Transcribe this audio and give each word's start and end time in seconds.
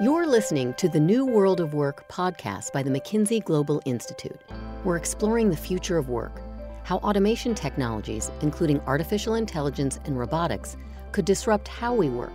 You're 0.00 0.26
listening 0.26 0.72
to 0.78 0.88
the 0.88 0.98
New 0.98 1.26
World 1.26 1.60
of 1.60 1.74
Work 1.74 2.08
podcast 2.08 2.72
by 2.72 2.82
the 2.82 2.88
McKinsey 2.88 3.44
Global 3.44 3.82
Institute. 3.84 4.40
We're 4.82 4.96
exploring 4.96 5.50
the 5.50 5.58
future 5.58 5.98
of 5.98 6.08
work, 6.08 6.40
how 6.84 6.96
automation 7.00 7.54
technologies, 7.54 8.30
including 8.40 8.80
artificial 8.86 9.34
intelligence 9.34 10.00
and 10.06 10.18
robotics, 10.18 10.78
could 11.12 11.26
disrupt 11.26 11.68
how 11.68 11.92
we 11.92 12.08
work, 12.08 12.32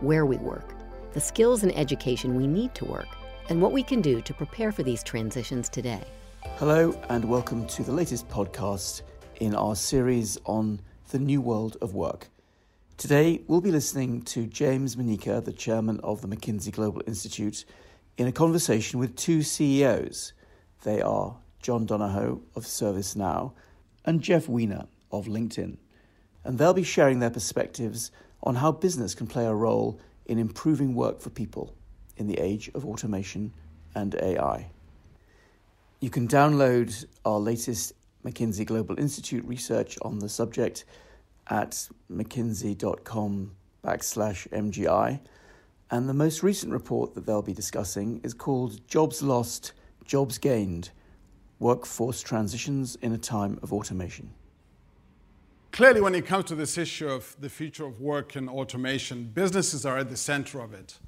where 0.00 0.26
we 0.26 0.36
work, 0.36 0.76
the 1.12 1.18
skills 1.20 1.64
and 1.64 1.76
education 1.76 2.36
we 2.36 2.46
need 2.46 2.72
to 2.76 2.84
work, 2.84 3.08
and 3.48 3.60
what 3.60 3.72
we 3.72 3.82
can 3.82 4.00
do 4.00 4.22
to 4.22 4.32
prepare 4.32 4.70
for 4.70 4.84
these 4.84 5.02
transitions 5.02 5.68
today. 5.68 6.04
Hello, 6.58 6.92
and 7.08 7.24
welcome 7.24 7.66
to 7.66 7.82
the 7.82 7.90
latest 7.90 8.28
podcast 8.28 9.02
in 9.40 9.56
our 9.56 9.74
series 9.74 10.38
on 10.44 10.80
the 11.10 11.18
New 11.18 11.40
World 11.40 11.78
of 11.82 11.94
Work. 11.94 12.28
Today, 12.98 13.42
we'll 13.46 13.60
be 13.60 13.70
listening 13.70 14.22
to 14.22 14.44
James 14.48 14.96
Manyika, 14.96 15.44
the 15.44 15.52
chairman 15.52 16.00
of 16.00 16.20
the 16.20 16.26
McKinsey 16.26 16.72
Global 16.72 17.00
Institute, 17.06 17.64
in 18.16 18.26
a 18.26 18.32
conversation 18.32 18.98
with 18.98 19.14
two 19.14 19.42
CEOs. 19.42 20.32
They 20.82 21.00
are 21.00 21.36
John 21.62 21.86
Donahoe 21.86 22.42
of 22.56 22.64
ServiceNow 22.64 23.52
and 24.04 24.20
Jeff 24.20 24.48
Weiner 24.48 24.88
of 25.12 25.26
LinkedIn. 25.26 25.76
And 26.42 26.58
they'll 26.58 26.74
be 26.74 26.82
sharing 26.82 27.20
their 27.20 27.30
perspectives 27.30 28.10
on 28.42 28.56
how 28.56 28.72
business 28.72 29.14
can 29.14 29.28
play 29.28 29.46
a 29.46 29.54
role 29.54 30.00
in 30.26 30.40
improving 30.40 30.92
work 30.96 31.20
for 31.20 31.30
people 31.30 31.76
in 32.16 32.26
the 32.26 32.40
age 32.40 32.68
of 32.74 32.84
automation 32.84 33.52
and 33.94 34.16
AI. 34.16 34.72
You 36.00 36.10
can 36.10 36.26
download 36.26 37.04
our 37.24 37.38
latest 37.38 37.92
McKinsey 38.24 38.66
Global 38.66 38.98
Institute 38.98 39.44
research 39.44 39.96
on 40.02 40.18
the 40.18 40.28
subject 40.28 40.84
at 41.48 41.88
mckinsey.com 42.10 43.52
backslash 43.84 44.48
MGI. 44.48 45.20
And 45.90 46.08
the 46.08 46.14
most 46.14 46.42
recent 46.42 46.72
report 46.72 47.14
that 47.14 47.24
they'll 47.24 47.42
be 47.42 47.54
discussing 47.54 48.20
is 48.22 48.34
called 48.34 48.86
Jobs 48.88 49.22
Lost, 49.22 49.72
Jobs 50.04 50.38
Gained 50.38 50.90
Workforce 51.58 52.20
Transitions 52.20 52.96
in 52.96 53.12
a 53.12 53.18
Time 53.18 53.58
of 53.62 53.72
Automation. 53.72 54.30
Clearly, 55.72 56.00
when 56.00 56.14
it 56.14 56.26
comes 56.26 56.46
to 56.46 56.54
this 56.54 56.76
issue 56.76 57.08
of 57.08 57.36
the 57.40 57.48
future 57.48 57.86
of 57.86 58.00
work 58.00 58.36
and 58.36 58.48
automation, 58.48 59.24
businesses 59.24 59.86
are 59.86 59.98
at 59.98 60.10
the 60.10 60.16
center 60.16 60.60
of 60.60 60.74
it. 60.74 60.98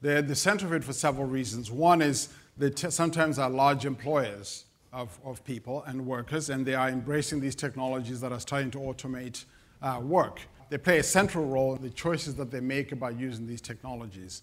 They're 0.00 0.18
at 0.18 0.28
the 0.28 0.34
center 0.34 0.66
of 0.66 0.72
it 0.72 0.84
for 0.84 0.92
several 0.92 1.26
reasons. 1.26 1.70
One 1.70 2.02
is 2.02 2.28
they 2.56 2.70
t- 2.70 2.90
sometimes 2.90 3.38
are 3.38 3.50
large 3.50 3.84
employers 3.84 4.66
of, 4.92 5.18
of 5.24 5.44
people 5.44 5.82
and 5.84 6.06
workers, 6.06 6.50
and 6.50 6.64
they 6.64 6.74
are 6.74 6.88
embracing 6.88 7.40
these 7.40 7.54
technologies 7.54 8.20
that 8.20 8.32
are 8.32 8.40
starting 8.40 8.70
to 8.72 8.78
automate 8.78 9.44
uh, 9.82 10.00
work. 10.02 10.40
They 10.70 10.78
play 10.78 10.98
a 10.98 11.02
central 11.02 11.46
role 11.46 11.74
in 11.76 11.82
the 11.82 11.90
choices 11.90 12.34
that 12.36 12.50
they 12.50 12.60
make 12.60 12.92
about 12.92 13.18
using 13.18 13.46
these 13.46 13.60
technologies. 13.60 14.42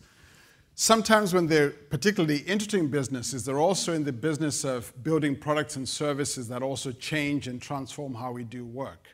Sometimes, 0.77 1.33
when 1.33 1.47
they're 1.47 1.69
particularly 1.69 2.39
interesting 2.39 2.89
businesses, 2.89 3.45
they're 3.45 3.59
also 3.59 3.93
in 3.93 4.03
the 4.03 4.11
business 4.11 4.65
of 4.65 4.91
building 5.03 5.35
products 5.35 5.77
and 5.77 5.87
services 5.87 6.49
that 6.49 6.61
also 6.61 6.91
change 6.91 7.47
and 7.47 7.61
transform 7.61 8.13
how 8.13 8.33
we 8.33 8.43
do 8.43 8.65
work, 8.65 9.07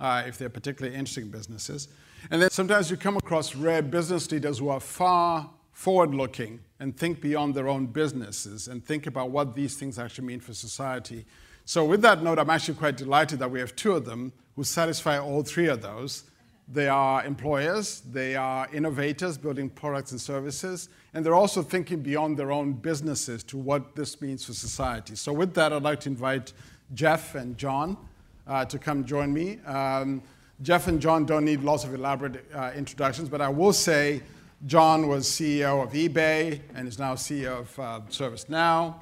uh, 0.00 0.24
if 0.26 0.38
they're 0.38 0.48
particularly 0.48 0.96
interesting 0.96 1.28
businesses. 1.28 1.88
And 2.30 2.42
then 2.42 2.50
sometimes 2.50 2.90
you 2.90 2.96
come 2.96 3.16
across 3.16 3.54
rare 3.54 3.82
business 3.82 4.30
leaders 4.32 4.58
who 4.58 4.70
are 4.70 4.80
far 4.80 5.48
forward 5.70 6.12
looking 6.12 6.58
and 6.80 6.96
think 6.96 7.20
beyond 7.20 7.54
their 7.54 7.68
own 7.68 7.86
businesses 7.86 8.66
and 8.66 8.84
think 8.84 9.06
about 9.06 9.30
what 9.30 9.54
these 9.54 9.76
things 9.76 10.00
actually 10.00 10.26
mean 10.26 10.40
for 10.40 10.52
society. 10.52 11.24
So, 11.68 11.84
with 11.84 12.00
that 12.00 12.22
note, 12.22 12.38
I'm 12.38 12.48
actually 12.48 12.76
quite 12.76 12.96
delighted 12.96 13.40
that 13.40 13.50
we 13.50 13.60
have 13.60 13.76
two 13.76 13.92
of 13.92 14.06
them 14.06 14.32
who 14.56 14.64
satisfy 14.64 15.18
all 15.18 15.42
three 15.42 15.68
of 15.68 15.82
those. 15.82 16.22
They 16.66 16.88
are 16.88 17.22
employers, 17.26 18.00
they 18.10 18.36
are 18.36 18.66
innovators 18.72 19.36
building 19.36 19.68
products 19.68 20.12
and 20.12 20.18
services, 20.18 20.88
and 21.12 21.26
they're 21.26 21.34
also 21.34 21.60
thinking 21.62 22.00
beyond 22.00 22.38
their 22.38 22.52
own 22.52 22.72
businesses 22.72 23.42
to 23.42 23.58
what 23.58 23.94
this 23.94 24.22
means 24.22 24.46
for 24.46 24.54
society. 24.54 25.14
So, 25.14 25.30
with 25.30 25.52
that, 25.56 25.74
I'd 25.74 25.82
like 25.82 26.00
to 26.00 26.08
invite 26.08 26.54
Jeff 26.94 27.34
and 27.34 27.58
John 27.58 27.98
uh, 28.46 28.64
to 28.64 28.78
come 28.78 29.04
join 29.04 29.30
me. 29.30 29.58
Um, 29.66 30.22
Jeff 30.62 30.88
and 30.88 30.98
John 30.98 31.26
don't 31.26 31.44
need 31.44 31.60
lots 31.60 31.84
of 31.84 31.92
elaborate 31.92 32.46
uh, 32.54 32.72
introductions, 32.74 33.28
but 33.28 33.42
I 33.42 33.50
will 33.50 33.74
say 33.74 34.22
John 34.64 35.06
was 35.06 35.28
CEO 35.28 35.82
of 35.82 35.92
eBay 35.92 36.62
and 36.74 36.88
is 36.88 36.98
now 36.98 37.14
CEO 37.14 37.60
of 37.60 37.78
uh, 37.78 38.00
ServiceNow. 38.08 38.94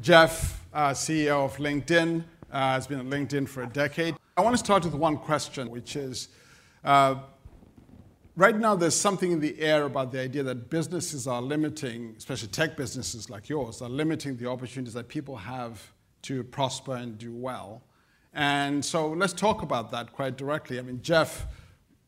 Jeff, 0.00 0.62
uh, 0.74 0.90
CEO 0.90 1.44
of 1.44 1.56
LinkedIn, 1.56 2.22
uh, 2.52 2.58
has 2.74 2.86
been 2.86 3.00
at 3.00 3.06
LinkedIn 3.06 3.48
for 3.48 3.62
a 3.62 3.66
decade. 3.66 4.14
I 4.36 4.42
want 4.42 4.52
to 4.52 4.58
start 4.58 4.84
with 4.84 4.94
one 4.94 5.16
question, 5.16 5.70
which 5.70 5.96
is 5.96 6.28
uh, 6.84 7.16
right 8.36 8.54
now 8.54 8.74
there's 8.74 8.94
something 8.94 9.32
in 9.32 9.40
the 9.40 9.58
air 9.58 9.84
about 9.84 10.12
the 10.12 10.20
idea 10.20 10.42
that 10.42 10.68
businesses 10.68 11.26
are 11.26 11.40
limiting, 11.40 12.14
especially 12.18 12.48
tech 12.48 12.76
businesses 12.76 13.30
like 13.30 13.48
yours, 13.48 13.80
are 13.80 13.88
limiting 13.88 14.36
the 14.36 14.48
opportunities 14.48 14.92
that 14.92 15.08
people 15.08 15.34
have 15.36 15.92
to 16.22 16.44
prosper 16.44 16.96
and 16.96 17.16
do 17.16 17.34
well. 17.34 17.82
And 18.34 18.84
so 18.84 19.08
let's 19.08 19.32
talk 19.32 19.62
about 19.62 19.90
that 19.92 20.12
quite 20.12 20.36
directly. 20.36 20.78
I 20.78 20.82
mean, 20.82 21.00
Jeff, 21.00 21.46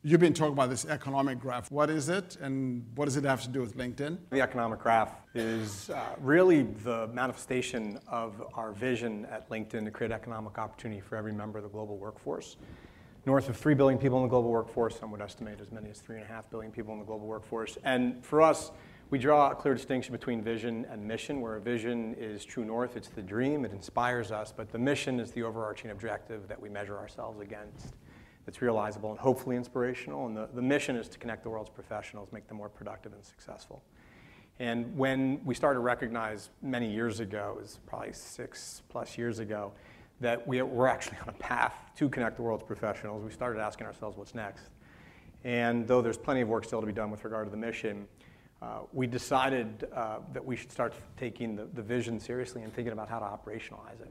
You've 0.09 0.21
been 0.21 0.33
talking 0.33 0.55
about 0.55 0.71
this 0.71 0.87
economic 0.87 1.39
graph. 1.39 1.71
What 1.71 1.91
is 1.91 2.09
it, 2.09 2.39
and 2.41 2.83
what 2.95 3.05
does 3.05 3.19
it 3.19 3.25
have 3.25 3.43
to 3.43 3.49
do 3.51 3.61
with 3.61 3.77
LinkedIn? 3.77 4.17
The 4.31 4.41
economic 4.41 4.79
graph 4.79 5.13
is 5.35 5.91
uh, 5.91 6.03
really 6.23 6.63
the 6.63 7.09
manifestation 7.09 8.01
of 8.09 8.43
our 8.55 8.73
vision 8.73 9.27
at 9.27 9.51
LinkedIn 9.51 9.85
to 9.85 9.91
create 9.91 10.11
economic 10.11 10.57
opportunity 10.57 11.03
for 11.03 11.17
every 11.17 11.35
member 11.35 11.59
of 11.59 11.65
the 11.65 11.69
global 11.69 11.99
workforce. 11.99 12.57
North 13.27 13.51
of 13.51 13.59
3 13.59 13.75
billion 13.75 13.99
people 13.99 14.17
in 14.17 14.23
the 14.23 14.31
global 14.31 14.49
workforce, 14.49 14.99
some 14.99 15.11
would 15.11 15.21
estimate 15.21 15.61
as 15.61 15.71
many 15.71 15.91
as 15.91 16.01
3.5 16.01 16.45
billion 16.49 16.73
people 16.73 16.95
in 16.95 17.01
the 17.01 17.05
global 17.05 17.27
workforce. 17.27 17.77
And 17.85 18.25
for 18.25 18.41
us, 18.41 18.71
we 19.11 19.19
draw 19.19 19.51
a 19.51 19.55
clear 19.55 19.75
distinction 19.75 20.13
between 20.13 20.41
vision 20.41 20.87
and 20.91 21.07
mission, 21.07 21.43
where 21.43 21.57
a 21.57 21.61
vision 21.61 22.15
is 22.15 22.47
true 22.47 22.65
north, 22.65 22.97
it's 22.97 23.09
the 23.09 23.21
dream, 23.21 23.67
it 23.67 23.73
inspires 23.73 24.33
us, 24.33 24.55
but 24.57 24.73
the 24.73 24.79
mission 24.79 25.21
is 25.21 25.33
the 25.33 25.43
overarching 25.43 25.91
objective 25.91 26.49
that 26.49 26.59
we 26.59 26.71
measure 26.71 26.97
ourselves 26.97 27.41
against 27.41 27.93
that's 28.49 28.63
realizable 28.63 29.11
and 29.11 29.21
hopefully 29.21 29.57
inspirational. 29.57 30.25
And 30.25 30.35
the, 30.35 30.49
the 30.55 30.63
mission 30.63 30.97
is 30.97 31.07
to 31.09 31.19
connect 31.19 31.43
the 31.43 31.51
world's 31.51 31.69
professionals, 31.69 32.33
make 32.33 32.49
them 32.49 32.57
more 32.57 32.71
productive 32.71 33.13
and 33.13 33.23
successful. 33.23 33.83
And 34.59 34.97
when 34.97 35.45
we 35.45 35.55
started 35.55 35.75
to 35.75 35.83
recognize 35.83 36.49
many 36.63 36.91
years 36.91 37.21
ago, 37.21 37.57
it 37.59 37.61
was 37.61 37.79
probably 37.87 38.15
six 38.15 38.81
plus 38.89 39.19
years 39.19 39.39
ago, 39.39 39.73
that 40.23 40.49
we 40.49 40.63
were 40.63 40.89
actually 40.89 41.19
on 41.19 41.29
a 41.29 41.33
path 41.33 41.75
to 41.97 42.09
connect 42.09 42.37
the 42.37 42.43
world's 42.43 42.65
professionals, 42.65 43.23
we 43.23 43.31
started 43.31 43.61
asking 43.61 43.87
ourselves 43.87 44.17
what's 44.17 44.35
next. 44.35 44.71
And 45.45 45.87
though 45.87 46.01
there's 46.01 46.17
plenty 46.17 46.41
of 46.41 46.49
work 46.49 46.65
still 46.65 46.81
to 46.81 46.87
be 46.87 46.93
done 46.95 47.11
with 47.11 47.23
regard 47.25 47.49
to 47.49 47.51
the 47.51 47.59
mission, 47.59 48.09
uh, 48.63 48.79
we 48.95 49.07
decided 49.07 49.87
uh, 49.95 50.21
that 50.33 50.43
we 50.43 50.57
should 50.57 50.73
start 50.73 50.95
taking 51.19 51.55
the, 51.55 51.67
the 51.75 51.83
vision 51.83 52.19
seriously 52.19 52.63
and 52.63 52.73
thinking 52.73 52.95
about 52.95 53.11
how 53.11 53.19
to 53.19 53.27
operationalize 53.27 54.01
it. 54.01 54.11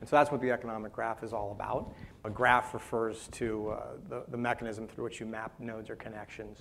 And 0.00 0.08
so 0.08 0.16
that's 0.16 0.30
what 0.30 0.40
the 0.40 0.50
economic 0.50 0.92
graph 0.92 1.22
is 1.22 1.32
all 1.32 1.52
about. 1.52 1.92
A 2.24 2.30
graph 2.30 2.74
refers 2.74 3.28
to 3.32 3.70
uh, 3.70 3.82
the, 4.08 4.24
the 4.28 4.36
mechanism 4.36 4.86
through 4.86 5.04
which 5.04 5.20
you 5.20 5.26
map 5.26 5.52
nodes 5.58 5.88
or 5.88 5.96
connections. 5.96 6.58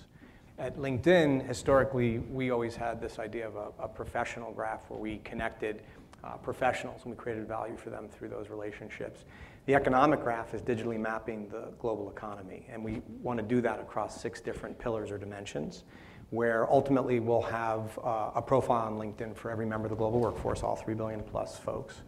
At 0.58 0.78
LinkedIn, 0.78 1.46
historically, 1.46 2.20
we 2.20 2.52
always 2.52 2.78
had 2.78 3.02
this 3.02 3.20
idea 3.20 3.48
of 3.48 3.56
a, 3.58 3.72
a 3.80 3.88
professional 3.90 4.54
graph 4.54 4.90
where 4.90 5.00
we 5.00 5.18
connected 5.26 5.82
uh, 6.24 6.38
professionals 6.38 7.02
and 7.04 7.12
we 7.12 7.18
created 7.18 7.48
value 7.48 7.76
for 7.76 7.90
them 7.90 8.08
through 8.08 8.30
those 8.30 8.50
relationships. 8.50 9.26
The 9.66 9.76
economic 9.76 10.24
graph 10.24 10.54
is 10.54 10.62
digitally 10.62 11.00
mapping 11.00 11.50
the 11.50 11.70
global 11.80 12.10
economy, 12.10 12.68
and 12.72 12.84
we 12.84 13.02
want 13.22 13.40
to 13.40 13.46
do 13.46 13.62
that 13.62 13.80
across 13.80 14.22
six 14.22 14.40
different 14.40 14.78
pillars 14.78 15.12
or 15.12 15.18
dimensions, 15.18 15.84
where 16.30 16.72
ultimately 16.72 17.20
we'll 17.20 17.42
have 17.42 17.98
uh, 18.04 18.32
a 18.36 18.42
profile 18.42 18.86
on 18.86 18.94
LinkedIn 18.94 19.36
for 19.36 19.52
every 19.52 19.66
member 19.66 19.88
of 19.88 19.90
the 19.90 19.96
global 19.96 20.20
workforce, 20.20 20.64
all 20.64 20.76
3 20.76 20.94
billion 20.94 21.22
plus 21.22 21.58
folks. 21.58 22.02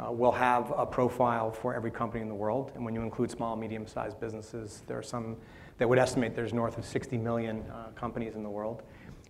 Uh, 0.00 0.12
we'll 0.12 0.30
have 0.30 0.72
a 0.76 0.86
profile 0.86 1.50
for 1.50 1.74
every 1.74 1.90
company 1.90 2.22
in 2.22 2.28
the 2.28 2.34
world, 2.34 2.70
and 2.76 2.84
when 2.84 2.94
you 2.94 3.02
include 3.02 3.30
small, 3.30 3.56
medium-sized 3.56 4.20
businesses, 4.20 4.82
there 4.86 4.96
are 4.96 5.02
some 5.02 5.36
that 5.78 5.88
would 5.88 5.98
estimate 5.98 6.36
there's 6.36 6.52
north 6.52 6.78
of 6.78 6.84
60 6.84 7.18
million 7.18 7.62
uh, 7.62 7.88
companies 7.96 8.36
in 8.36 8.42
the 8.44 8.50
world. 8.50 8.82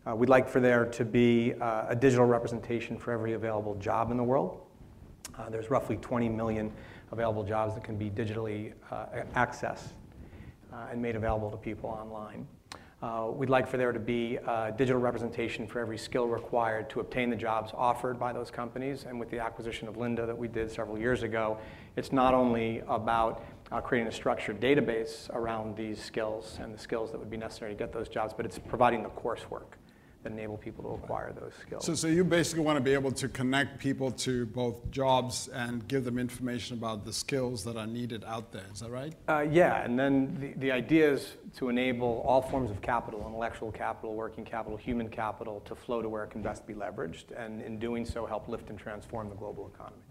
Uh, 0.07 0.15
we'd 0.15 0.29
like 0.29 0.47
for 0.47 0.61
there 0.61 0.85
to 0.85 1.05
be 1.05 1.55
uh, 1.61 1.87
a 1.89 1.97
digital 1.97 2.27
representation 2.27 2.99
for 2.99 3.13
every 3.13 3.33
available 3.33 3.75
job 3.77 4.11
in 4.11 4.17
the 4.17 4.23
world. 4.23 4.61
Uh, 5.39 5.49
there's 5.49 5.71
roughly 5.71 5.97
20 5.99 6.29
million 6.29 6.71
available 7.13 7.43
jobs 7.43 7.75
that 7.75 7.83
can 7.85 7.97
be 7.97 8.11
digitally 8.11 8.73
uh, 8.91 9.07
accessed 9.35 9.93
and 10.91 11.03
made 11.03 11.17
available 11.17 11.51
to 11.51 11.57
people 11.57 11.91
online. 11.91 12.47
Uh, 13.01 13.29
we'd 13.33 13.49
like 13.49 13.69
for 13.69 13.77
there 13.77 13.93
to 13.93 14.01
be 14.01 14.37
a 14.37 14.75
digital 14.77 15.01
representation 15.01 15.69
for 15.69 15.79
every 15.79 15.97
skill 15.97 16.27
required 16.27 16.91
to 16.91 16.99
obtain 16.99 17.31
the 17.31 17.37
jobs 17.37 17.71
offered 17.77 18.19
by 18.19 18.33
those 18.33 18.51
companies. 18.51 19.05
And 19.09 19.21
with 19.21 19.31
the 19.31 19.39
acquisition 19.39 19.87
of 19.87 19.95
Lynda 19.95 20.27
that 20.27 20.37
we 20.37 20.49
did 20.49 20.69
several 20.69 20.99
years 20.99 21.23
ago, 21.23 21.59
it's 21.95 22.11
not 22.11 22.35
only 22.35 22.83
about 22.89 23.45
uh, 23.71 23.81
creating 23.81 24.09
a 24.09 24.13
structured 24.13 24.61
database 24.61 25.31
around 25.31 25.77
these 25.77 26.03
skills 26.03 26.59
and 26.61 26.75
the 26.75 26.79
skills 26.79 27.13
that 27.13 27.19
would 27.19 27.31
be 27.31 27.37
necessary 27.37 27.73
to 27.73 27.79
get 27.79 27.93
those 27.93 28.09
jobs, 28.09 28.35
but 28.37 28.45
it's 28.45 28.59
providing 28.59 29.05
the 29.05 29.11
coursework 29.11 29.79
that 30.23 30.33
enable 30.33 30.57
people 30.57 30.83
to 30.85 30.91
acquire 30.91 31.33
those 31.33 31.53
skills. 31.61 31.85
So, 31.85 31.95
so 31.95 32.09
you 32.09 32.25
basically 32.25 32.65
want 32.65 32.77
to 32.77 32.83
be 32.83 32.93
able 32.93 33.13
to 33.13 33.29
connect 33.29 33.79
people 33.79 34.11
to 34.13 34.47
both 34.47 34.91
jobs 34.91 35.49
and 35.49 35.87
give 35.87 36.05
them 36.05 36.19
information 36.19 36.77
about 36.77 37.05
the 37.05 37.13
skills 37.13 37.63
that 37.65 37.77
are 37.77 37.87
needed 37.87 38.25
out 38.27 38.53
there. 38.53 38.65
Is 38.73 38.81
that 38.81 38.91
right? 38.91 39.15
Uh, 39.29 39.47
yeah, 39.51 39.85
and 39.85 39.99
then 39.99 40.37
the, 40.41 40.61
the 40.61 40.73
idea 40.73 41.13
is 41.13 41.37
to 41.57 41.69
enable 41.69 42.23
all 42.27 42.43
forms 42.43 42.71
of 42.71 42.81
capital, 42.83 43.25
intellectual 43.27 43.71
capital, 43.71 44.15
working 44.15 44.45
capital, 44.45 44.77
human 44.77 45.09
capital, 45.09 45.61
to 45.61 45.75
flow 45.75 46.03
to 46.03 46.09
where 46.09 46.25
it 46.25 46.31
can 46.31 46.43
best 46.43 46.67
be 46.67 46.75
leveraged, 46.75 47.27
and 47.37 47.63
in 47.63 47.79
doing 47.79 48.05
so, 48.05 48.27
help 48.27 48.49
lift 48.49 48.71
and 48.71 48.79
transform 48.79 49.29
the 49.29 49.37
global 49.37 49.71
economy. 49.73 50.03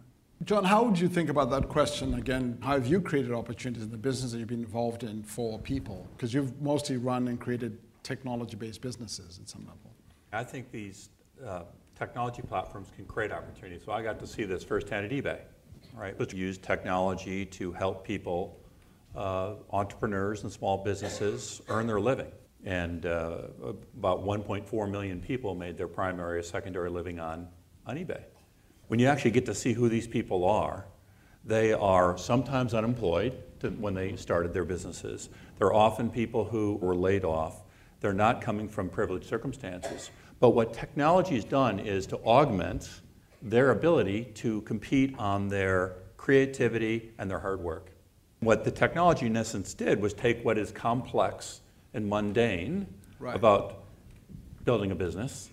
John, 0.44 0.64
how 0.64 0.84
would 0.84 1.00
you 1.00 1.10
think 1.10 1.30
about 1.30 1.50
that 1.50 1.68
question 1.68 2.14
again? 2.14 2.60
How 2.62 2.74
have 2.74 2.86
you 2.86 3.02
created 3.02 3.32
opportunities 3.32 3.84
in 3.84 3.92
the 3.92 3.98
business 3.98 4.32
that 4.32 4.38
you've 4.38 4.48
been 4.48 4.60
involved 4.60 5.04
in 5.04 5.24
for 5.24 5.58
people? 5.58 6.08
Because 6.16 6.32
you've 6.32 6.62
mostly 6.62 6.98
run 6.98 7.28
and 7.28 7.40
created 7.40 7.80
technology 8.04 8.56
based 8.56 8.82
businesses 8.82 9.40
at 9.42 9.50
some 9.50 9.62
level. 9.62 9.92
I 10.38 10.44
think 10.44 10.72
these 10.72 11.10
uh, 11.44 11.64
technology 11.98 12.44
platforms 12.44 12.90
can 12.96 13.06
create 13.06 13.32
opportunities. 13.32 13.82
So 13.84 13.92
I 13.92 14.04
got 14.04 14.20
to 14.20 14.28
see 14.28 14.44
this 14.44 14.64
firsthand 14.64 15.08
at 15.08 15.12
eBay, 15.12 15.40
right? 15.96 16.14
Let's 16.20 16.32
use 16.32 16.60
technology 16.60 17.44
to 17.44 17.72
help 17.72 18.06
people, 18.06 18.60
uh, 19.16 19.54
entrepreneurs 19.72 20.44
and 20.44 20.52
small 20.52 20.78
businesses, 20.84 21.64
earn 21.70 21.88
their 21.88 22.00
living. 22.00 22.32
And 22.66 23.08
uh, 23.08 23.48
about 23.98 24.24
1.4 24.24 24.92
million 24.92 25.20
people 25.20 25.56
made 25.56 25.76
their 25.76 25.88
primary 25.88 26.38
or 26.38 26.44
secondary 26.44 26.92
living 26.92 27.20
on, 27.20 27.48
on 27.88 27.96
eBay. 27.98 28.22
When 28.90 29.00
you 29.00 29.08
actually 29.08 29.32
get 29.32 29.48
to 29.48 29.56
see 29.56 29.74
who 29.74 29.90
these 29.90 30.06
people 30.06 30.46
are, 30.46 30.86
they 31.46 31.74
are 31.74 32.16
sometimes 32.16 32.76
unemployed 32.76 33.42
to, 33.62 33.70
when 33.72 33.96
they 33.96 34.16
started 34.16 34.54
their 34.54 34.66
businesses. 34.66 35.30
They're 35.58 35.74
often 35.74 36.12
people 36.12 36.46
who 36.46 36.76
were 36.76 36.96
laid 36.96 37.26
off 37.26 37.64
they're 38.00 38.14
not 38.14 38.42
coming 38.42 38.68
from 38.68 38.90
privileged 38.90 39.26
circumstances. 39.26 40.12
But 40.40 40.52
what 40.52 40.74
technology 40.74 41.36
has 41.36 41.44
done 41.44 41.80
is 41.80 42.06
to 42.08 42.18
augment 42.18 42.90
their 43.42 43.72
ability 43.72 44.26
to 44.36 44.62
compete 44.62 45.16
on 45.18 45.48
their 45.48 45.96
creativity 46.18 47.12
and 47.18 47.30
their 47.30 47.40
hard 47.40 47.60
work. 47.60 47.92
What 48.42 48.64
the 48.64 48.72
technology, 48.72 49.26
in 49.26 49.36
essence, 49.36 49.74
did 49.74 50.00
was 50.00 50.14
take 50.14 50.44
what 50.46 50.58
is 50.58 50.72
complex 50.72 51.62
and 51.94 52.08
mundane 52.08 52.88
right. 53.20 53.36
about 53.36 53.84
building 54.64 54.92
a 54.92 54.96
business, 54.96 55.50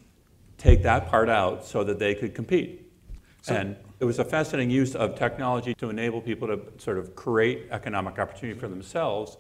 take 0.59 0.83
that 0.83 1.09
part 1.09 1.29
out 1.29 1.65
so 1.65 1.85
that 1.85 1.99
they 1.99 2.15
could 2.15 2.35
compete. 2.35 2.93
So, 3.43 3.55
and 3.55 3.77
it 4.01 4.05
was 4.05 4.19
a 4.19 4.25
fascinating 4.25 4.71
use 4.71 4.95
of 4.95 5.15
technology 5.15 5.75
to 5.75 5.89
enable 5.89 6.21
people 6.21 6.49
to 6.49 6.61
sort 6.79 6.99
of 6.99 7.15
create 7.15 7.69
economic 7.71 8.19
opportunity 8.19 8.59
for 8.59 8.69
themselves 8.69 9.37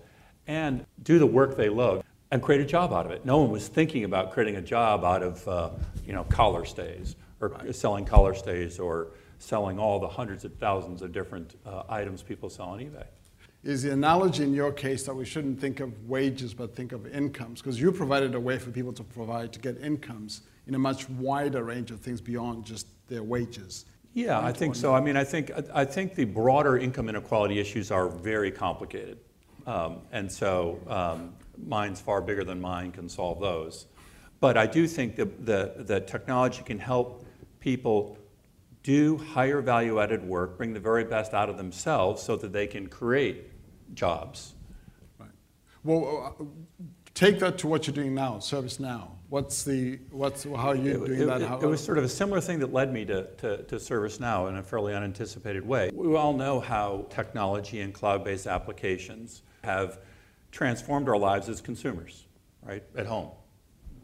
and 0.46 0.84
do 1.02 1.18
the 1.18 1.26
work 1.26 1.56
they 1.56 1.68
love 1.68 2.02
and 2.30 2.42
create 2.42 2.60
a 2.60 2.64
job 2.64 2.92
out 2.92 3.06
of 3.06 3.12
it. 3.12 3.24
No 3.24 3.38
one 3.38 3.50
was 3.50 3.68
thinking 3.68 4.04
about 4.04 4.32
creating 4.32 4.56
a 4.56 4.62
job 4.62 5.04
out 5.04 5.22
of, 5.22 5.46
uh, 5.48 5.70
you 6.06 6.12
know, 6.12 6.24
collar 6.24 6.64
stays 6.64 7.16
or 7.40 7.48
right. 7.48 7.74
selling 7.74 8.04
collar 8.04 8.34
stays 8.34 8.78
or 8.78 9.08
selling 9.38 9.78
all 9.78 9.98
the 10.00 10.08
hundreds 10.08 10.44
of 10.44 10.54
thousands 10.54 11.02
of 11.02 11.12
different 11.12 11.56
uh, 11.66 11.82
items 11.88 12.22
people 12.22 12.48
sell 12.48 12.70
on 12.70 12.80
eBay. 12.80 13.04
Is 13.62 13.82
the 13.82 13.92
analogy 13.92 14.42
in 14.42 14.52
your 14.52 14.72
case 14.72 15.04
that 15.04 15.14
we 15.14 15.24
shouldn't 15.24 15.58
think 15.58 15.80
of 15.80 16.08
wages 16.08 16.52
but 16.52 16.76
think 16.76 16.92
of 16.92 17.06
incomes? 17.06 17.62
Because 17.62 17.80
you 17.80 17.92
provided 17.92 18.34
a 18.34 18.40
way 18.40 18.58
for 18.58 18.70
people 18.70 18.92
to 18.92 19.02
provide 19.02 19.52
to 19.54 19.58
get 19.58 19.80
incomes 19.80 20.42
in 20.66 20.74
a 20.74 20.78
much 20.78 21.08
wider 21.08 21.64
range 21.64 21.90
of 21.90 22.00
things 22.00 22.20
beyond 22.20 22.64
just 22.64 22.86
their 23.08 23.22
wages. 23.22 23.86
Yeah, 24.12 24.38
I 24.38 24.52
think 24.52 24.76
so. 24.76 24.94
I 24.94 25.00
mean, 25.00 25.16
I 25.16 25.24
think 25.24 25.50
I 25.72 25.84
think 25.84 26.14
the 26.14 26.24
broader 26.24 26.78
income 26.78 27.08
inequality 27.08 27.58
issues 27.58 27.90
are 27.90 28.08
very 28.08 28.52
complicated, 28.52 29.18
um, 29.66 30.02
and 30.12 30.30
so 30.30 30.78
um, 30.86 31.34
minds 31.58 32.00
far 32.00 32.20
bigger 32.20 32.44
than 32.44 32.60
mine 32.60 32.92
can 32.92 33.08
solve 33.08 33.40
those. 33.40 33.86
But 34.40 34.56
I 34.56 34.66
do 34.66 34.86
think 34.86 35.16
that, 35.16 35.46
that, 35.46 35.86
that 35.86 36.06
technology 36.06 36.62
can 36.62 36.78
help 36.78 37.24
people 37.60 38.18
do 38.82 39.16
higher 39.16 39.62
value 39.62 39.98
added 40.00 40.22
work, 40.22 40.58
bring 40.58 40.74
the 40.74 40.80
very 40.80 41.04
best 41.04 41.32
out 41.32 41.48
of 41.48 41.56
themselves 41.56 42.22
so 42.22 42.36
that 42.36 42.52
they 42.52 42.66
can 42.66 42.86
create 42.86 43.50
jobs. 43.94 44.54
Right. 45.18 45.30
Well, 45.82 46.36
uh, 46.38 46.44
take 47.14 47.38
that 47.38 47.56
to 47.58 47.66
what 47.66 47.86
you're 47.86 47.94
doing 47.94 48.14
now, 48.14 48.34
ServiceNow. 48.34 49.08
What's 49.30 49.64
the, 49.64 49.98
what's, 50.10 50.44
how 50.44 50.68
are 50.68 50.76
you 50.76 51.04
it, 51.04 51.06
doing 51.06 51.20
it, 51.22 51.26
that? 51.26 51.40
How, 51.40 51.58
it 51.58 51.66
was 51.66 51.82
sort 51.82 51.96
of 51.96 52.04
a 52.04 52.08
similar 52.08 52.42
thing 52.42 52.58
that 52.58 52.72
led 52.72 52.92
me 52.92 53.06
to, 53.06 53.24
to, 53.38 53.62
to 53.62 53.76
ServiceNow 53.76 54.50
in 54.50 54.56
a 54.58 54.62
fairly 54.62 54.94
unanticipated 54.94 55.66
way. 55.66 55.90
We 55.94 56.14
all 56.14 56.34
know 56.34 56.60
how 56.60 57.06
technology 57.08 57.80
and 57.80 57.94
cloud-based 57.94 58.46
applications 58.46 59.42
have 59.62 60.00
transformed 60.54 61.08
our 61.08 61.18
lives 61.18 61.48
as 61.48 61.60
consumers, 61.60 62.26
right, 62.62 62.84
at 62.96 63.06
home. 63.06 63.28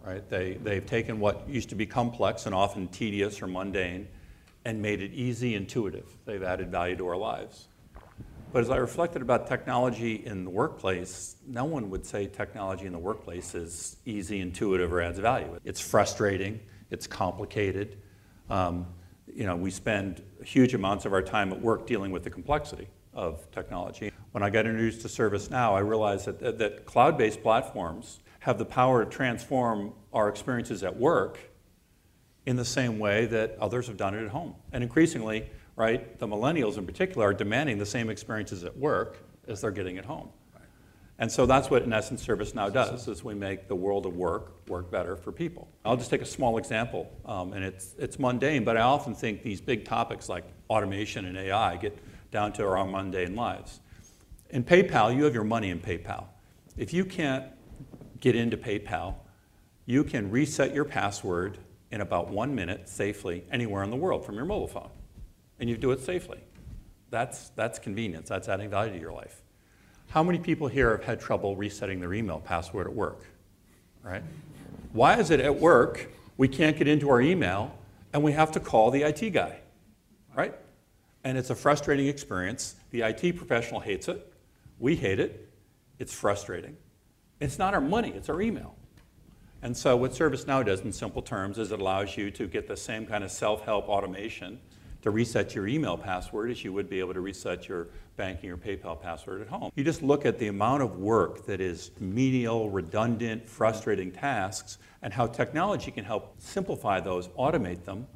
Right? 0.05 0.29
They, 0.29 0.55
they've 0.55 0.85
taken 0.85 1.20
what 1.20 1.49
used 1.49 1.69
to 1.69 1.76
be 1.76 1.87
complex 1.87 2.47
and 2.47 2.55
often 2.55 2.88
tedious 2.88 3.41
or 3.41 3.47
mundane 3.47 4.08
and 4.64 4.82
made 4.82 5.00
it 5.00 5.12
easy, 5.12 5.55
intuitive. 5.55 6.06
They've 6.25 6.43
added 6.43 6.70
value 6.70 6.97
to 6.97 7.06
our 7.06 7.17
lives. 7.17 7.69
But 8.52 8.62
as 8.62 8.70
I 8.70 8.76
reflected 8.76 9.23
about 9.23 9.47
technology 9.47 10.26
in 10.26 10.44
the 10.44 10.50
workplace, 10.50 11.37
no 11.47 11.64
one 11.64 11.88
would 11.91 12.05
say 12.05 12.26
technology 12.26 12.87
in 12.87 12.93
the 12.93 12.99
workplace 12.99 13.55
is 13.55 13.96
easy, 14.05 14.41
intuitive, 14.41 14.93
or 14.93 15.00
adds 15.00 15.20
value. 15.20 15.56
It's 15.64 15.81
frustrating, 15.81 16.58
it's 16.91 17.06
complicated. 17.06 17.99
Um, 18.49 18.87
you 19.32 19.46
know, 19.46 19.55
we 19.55 19.70
spend 19.70 20.20
huge 20.44 20.75
amounts 20.75 21.05
of 21.05 21.12
our 21.12 21.23
time 21.23 21.53
at 21.53 21.61
work 21.61 21.87
dealing 21.87 22.11
with 22.11 22.25
the 22.25 22.31
complexity 22.31 22.88
of 23.14 23.49
technology. 23.53 24.10
When 24.32 24.43
I 24.43 24.50
got 24.50 24.67
introduced 24.67 25.03
to 25.03 25.09
ServiceNow, 25.09 25.73
I 25.73 25.81
realized 25.81 26.27
that, 26.27 26.38
that, 26.41 26.59
that 26.59 26.87
cloud-based 26.87 27.43
platforms 27.43 28.21
have 28.41 28.59
the 28.59 28.65
power 28.65 29.05
to 29.05 29.11
transform 29.11 29.93
our 30.12 30.29
experiences 30.29 30.85
at 30.85 30.97
work 30.97 31.38
in 32.47 32.56
the 32.56 32.65
same 32.65 32.99
way 32.99 33.27
that 33.27 33.56
others 33.61 33.87
have 33.88 33.97
done 33.97 34.15
it 34.15 34.25
at 34.25 34.31
home. 34.31 34.55
And 34.73 34.82
increasingly, 34.82 35.50
right, 35.77 36.19
the 36.19 36.27
millennials 36.27 36.79
in 36.79 36.87
particular 36.87 37.29
are 37.29 37.35
demanding 37.35 37.79
the 37.79 37.87
same 37.87 38.09
experiences 38.09 38.65
at 38.65 38.77
work 38.77 39.19
as 39.49 39.61
they're 39.61 39.71
getting 39.71 39.99
at 39.99 40.05
home. 40.05 40.29
And 41.19 41.31
so 41.31 41.44
that's 41.44 41.69
what, 41.69 41.82
in 41.82 41.93
essence, 41.93 42.27
ServiceNow 42.27 42.73
does, 42.73 43.06
is 43.06 43.23
we 43.23 43.35
make 43.35 43.69
the 43.69 43.75
world 43.75 44.06
of 44.06 44.17
work 44.17 44.67
work 44.69 44.91
better 44.91 45.17
for 45.17 45.32
people. 45.32 45.69
I'll 45.85 45.99
just 45.99 46.09
take 46.09 46.23
a 46.23 46.27
small 46.27 46.56
example, 46.56 47.12
um, 47.27 47.53
and 47.53 47.62
it's, 47.62 47.94
it's 47.99 48.19
mundane, 48.19 48.65
but 48.65 48.79
I 48.79 48.81
often 48.81 49.15
think 49.15 49.43
these 49.43 49.61
big 49.61 49.85
topics 49.85 50.31
like 50.31 50.44
automation 50.71 51.27
and 51.27 51.37
AI 51.37 51.77
get 51.77 51.99
down 52.31 52.55
to 52.55 52.67
our 52.67 52.87
mundane 52.87 53.35
lives. 53.35 53.81
In 54.52 54.64
PayPal, 54.64 55.14
you 55.14 55.25
have 55.25 55.35
your 55.35 55.44
money 55.44 55.70
in 55.70 55.79
PayPal. 55.79 56.25
If 56.76 56.93
you 56.93 57.05
can't 57.05 57.44
get 58.20 58.35
into 58.35 58.56
PayPal, 58.56 59.14
you 59.87 60.05
can 60.05 60.31
reset 60.31 60.75
your 60.75 60.85
password 60.85 61.58
in 61.91 62.00
about 62.00 62.31
one 62.31 62.55
minute 62.55 62.88
safely 62.88 63.44
anywhere 63.50 63.82
in 63.82 63.91
the 63.91 63.97
world 63.97 64.25
from 64.25 64.35
your 64.35 64.44
mobile 64.44 64.69
phone. 64.69 64.91
And 65.58 65.69
you 65.69 65.76
do 65.76 65.91
it 65.93 66.00
safely. 66.00 66.38
That's, 67.11 67.50
that's 67.50 67.79
convenience. 67.79 68.29
That's 68.29 68.49
adding 68.49 68.70
value 68.70 68.93
to 68.93 68.99
your 68.99 69.12
life. 69.12 69.43
How 70.11 70.23
many 70.23 70.38
people 70.38 70.69
here 70.69 70.91
have 70.91 71.05
had 71.05 71.20
trouble 71.20 71.56
resetting 71.56 72.00
their 72.00 72.14
email 72.14 72.41
password 72.41 72.87
at 72.87 72.93
work? 72.93 73.25
Right? 74.03 74.23
Why 74.93 75.19
is 75.19 75.31
it 75.31 75.41
at 75.41 75.61
work 75.61 76.08
we 76.37 76.49
can't 76.49 76.76
get 76.76 76.88
into 76.88 77.11
our 77.11 77.20
email 77.20 77.76
and 78.13 78.22
we 78.22 78.32
have 78.32 78.53
to 78.53 78.60
call 78.60 78.91
the 78.91 79.03
IT 79.03 79.31
guy? 79.31 79.60
Right? 80.36 80.55
and 81.25 81.36
it's 81.36 81.51
a 81.51 81.55
frustrating 81.55 82.06
experience. 82.06 82.77
The 82.91 83.03
IT 83.03 83.36
professional 83.36 83.81
hates 83.81 84.08
it. 84.08 84.30
We 84.81 84.96
hate 84.96 85.20
it. 85.20 85.49
It's 85.99 86.13
frustrating. 86.13 86.77
It's 87.39 87.58
not 87.58 87.75
our 87.75 87.81
money, 87.81 88.10
it's 88.10 88.29
our 88.29 88.43
email. 88.43 88.75
And 89.63 89.77
so, 89.77 89.94
what 89.94 90.13
ServiceNow 90.13 90.65
does 90.65 90.81
in 90.81 90.93
simple 90.93 91.20
terms 91.20 91.58
is 91.58 91.70
it 91.70 91.81
allows 91.81 92.17
you 92.17 92.31
to 92.32 92.46
get 92.46 92.67
the 92.67 92.77
same 92.77 93.06
kind 93.06 93.22
of 93.22 93.31
self 93.31 93.65
help 93.65 93.89
automation 93.89 94.58
to 95.03 95.10
reset 95.10 95.55
your 95.55 95.67
email 95.67 95.96
password 95.96 96.51
as 96.51 96.65
you 96.65 96.72
would 96.72 96.89
be 96.89 96.99
able 96.99 97.15
to 97.15 97.20
reset 97.20 97.69
your 97.69 97.89
banking 98.17 98.51
or 98.51 98.56
PayPal 98.56 99.01
password 99.01 99.43
at 99.43 99.49
home. 99.49 99.70
You 99.75 99.84
just 99.84 100.03
look 100.03 100.27
at 100.27 100.39
the 100.39 100.49
amount 100.49 100.82
of 100.82 100.99
work 100.99 101.46
that 101.46 101.60
is 101.60 101.91
menial, 102.01 102.70
redundant, 102.70 103.49
frustrating 103.49 104.13
tasks, 104.13 104.79
and 105.03 105.13
how 105.13 105.27
technology 105.27 105.91
can 105.91 106.05
help 106.05 106.34
simplify 106.39 107.01
those, 107.01 107.29
automate 107.29 107.84
them, 107.84 108.06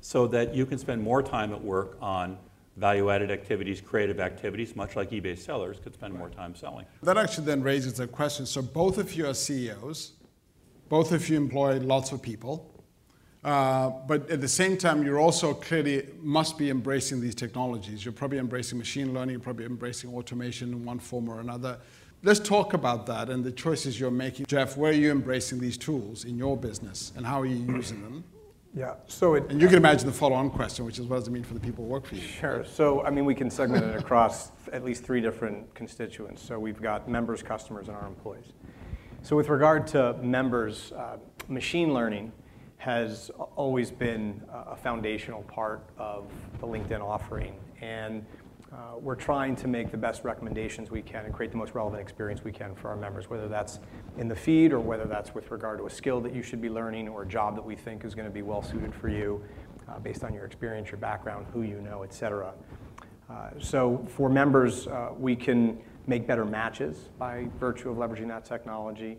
so 0.00 0.26
that 0.28 0.54
you 0.54 0.64
can 0.64 0.78
spend 0.78 1.02
more 1.02 1.22
time 1.22 1.52
at 1.52 1.62
work 1.62 1.96
on 2.00 2.38
value 2.78 3.10
added 3.10 3.30
activities, 3.30 3.80
creative 3.80 4.20
activities, 4.20 4.76
much 4.76 4.96
like 4.96 5.10
eBay 5.10 5.36
sellers 5.36 5.78
could 5.82 5.94
spend 5.94 6.14
more 6.14 6.30
time 6.30 6.54
selling. 6.54 6.86
That 7.02 7.18
actually 7.18 7.46
then 7.46 7.62
raises 7.62 8.00
a 8.00 8.06
question. 8.06 8.46
So, 8.46 8.62
both 8.62 8.98
of 8.98 9.14
you 9.14 9.26
are 9.26 9.34
CEOs, 9.34 10.12
both 10.88 11.12
of 11.12 11.28
you 11.28 11.36
employ 11.36 11.78
lots 11.80 12.12
of 12.12 12.22
people, 12.22 12.72
uh, 13.44 13.90
but 14.06 14.28
at 14.30 14.40
the 14.40 14.48
same 14.48 14.76
time, 14.76 15.04
you're 15.04 15.20
also 15.20 15.54
clearly 15.54 16.08
must 16.20 16.58
be 16.58 16.70
embracing 16.70 17.20
these 17.20 17.34
technologies. 17.34 18.04
You're 18.04 18.12
probably 18.12 18.38
embracing 18.38 18.78
machine 18.78 19.12
learning, 19.14 19.34
you're 19.34 19.40
probably 19.40 19.64
embracing 19.64 20.12
automation 20.14 20.72
in 20.72 20.84
one 20.84 20.98
form 20.98 21.28
or 21.28 21.40
another. 21.40 21.78
Let's 22.24 22.40
talk 22.40 22.74
about 22.74 23.06
that 23.06 23.30
and 23.30 23.44
the 23.44 23.52
choices 23.52 24.00
you're 24.00 24.10
making. 24.10 24.46
Jeff, 24.46 24.76
where 24.76 24.90
are 24.90 24.94
you 24.94 25.12
embracing 25.12 25.60
these 25.60 25.78
tools 25.78 26.24
in 26.24 26.36
your 26.36 26.56
business 26.56 27.12
and 27.16 27.24
how 27.24 27.40
are 27.40 27.46
you 27.46 27.64
using 27.72 28.02
them? 28.02 28.24
Yeah. 28.78 28.94
So 29.08 29.34
it, 29.34 29.50
and 29.50 29.60
you 29.60 29.66
can 29.66 29.76
imagine 29.76 30.06
the 30.06 30.12
follow-on 30.12 30.50
question, 30.50 30.84
which 30.84 31.00
is 31.00 31.06
what 31.06 31.16
does 31.16 31.26
it 31.26 31.32
mean 31.32 31.42
for 31.42 31.54
the 31.54 31.58
people 31.58 31.84
who 31.84 31.90
work 31.90 32.06
for 32.06 32.14
you? 32.14 32.20
Sure. 32.20 32.64
So 32.64 33.02
I 33.02 33.10
mean, 33.10 33.24
we 33.24 33.34
can 33.34 33.50
segment 33.50 33.84
it 33.84 33.96
across 33.96 34.52
at 34.72 34.84
least 34.84 35.02
three 35.02 35.20
different 35.20 35.74
constituents. 35.74 36.40
So 36.40 36.60
we've 36.60 36.80
got 36.80 37.08
members, 37.08 37.42
customers, 37.42 37.88
and 37.88 37.96
our 37.96 38.06
employees. 38.06 38.52
So 39.22 39.34
with 39.34 39.48
regard 39.48 39.88
to 39.88 40.12
members, 40.22 40.92
uh, 40.92 41.16
machine 41.48 41.92
learning 41.92 42.30
has 42.76 43.32
always 43.56 43.90
been 43.90 44.40
a 44.52 44.76
foundational 44.76 45.42
part 45.42 45.90
of 45.98 46.30
the 46.60 46.66
LinkedIn 46.66 47.00
offering. 47.00 47.56
And 47.80 48.24
uh, 48.78 48.96
we're 49.00 49.16
trying 49.16 49.56
to 49.56 49.66
make 49.66 49.90
the 49.90 49.96
best 49.96 50.22
recommendations 50.22 50.88
we 50.90 51.02
can 51.02 51.24
and 51.24 51.34
create 51.34 51.50
the 51.50 51.58
most 51.58 51.74
relevant 51.74 52.00
experience 52.00 52.44
we 52.44 52.52
can 52.52 52.76
for 52.76 52.88
our 52.88 52.96
members, 52.96 53.28
whether 53.28 53.48
that's 53.48 53.80
in 54.18 54.28
the 54.28 54.36
feed 54.36 54.72
or 54.72 54.78
whether 54.78 55.04
that's 55.04 55.34
with 55.34 55.50
regard 55.50 55.78
to 55.78 55.86
a 55.86 55.90
skill 55.90 56.20
that 56.20 56.32
you 56.32 56.42
should 56.42 56.60
be 56.60 56.70
learning 56.70 57.08
or 57.08 57.22
a 57.22 57.26
job 57.26 57.56
that 57.56 57.64
we 57.64 57.74
think 57.74 58.04
is 58.04 58.14
going 58.14 58.26
to 58.26 58.32
be 58.32 58.42
well 58.42 58.62
suited 58.62 58.94
for 58.94 59.08
you 59.08 59.42
uh, 59.88 59.98
based 59.98 60.22
on 60.22 60.32
your 60.32 60.44
experience, 60.44 60.90
your 60.90 60.98
background, 60.98 61.44
who 61.52 61.62
you 61.62 61.80
know, 61.80 62.04
et 62.04 62.14
cetera. 62.14 62.52
Uh, 63.28 63.50
so 63.58 64.06
for 64.08 64.28
members, 64.28 64.86
uh, 64.86 65.10
we 65.18 65.34
can 65.34 65.78
make 66.06 66.26
better 66.26 66.44
matches 66.44 67.08
by 67.18 67.48
virtue 67.58 67.90
of 67.90 67.96
leveraging 67.96 68.28
that 68.28 68.44
technology. 68.44 69.18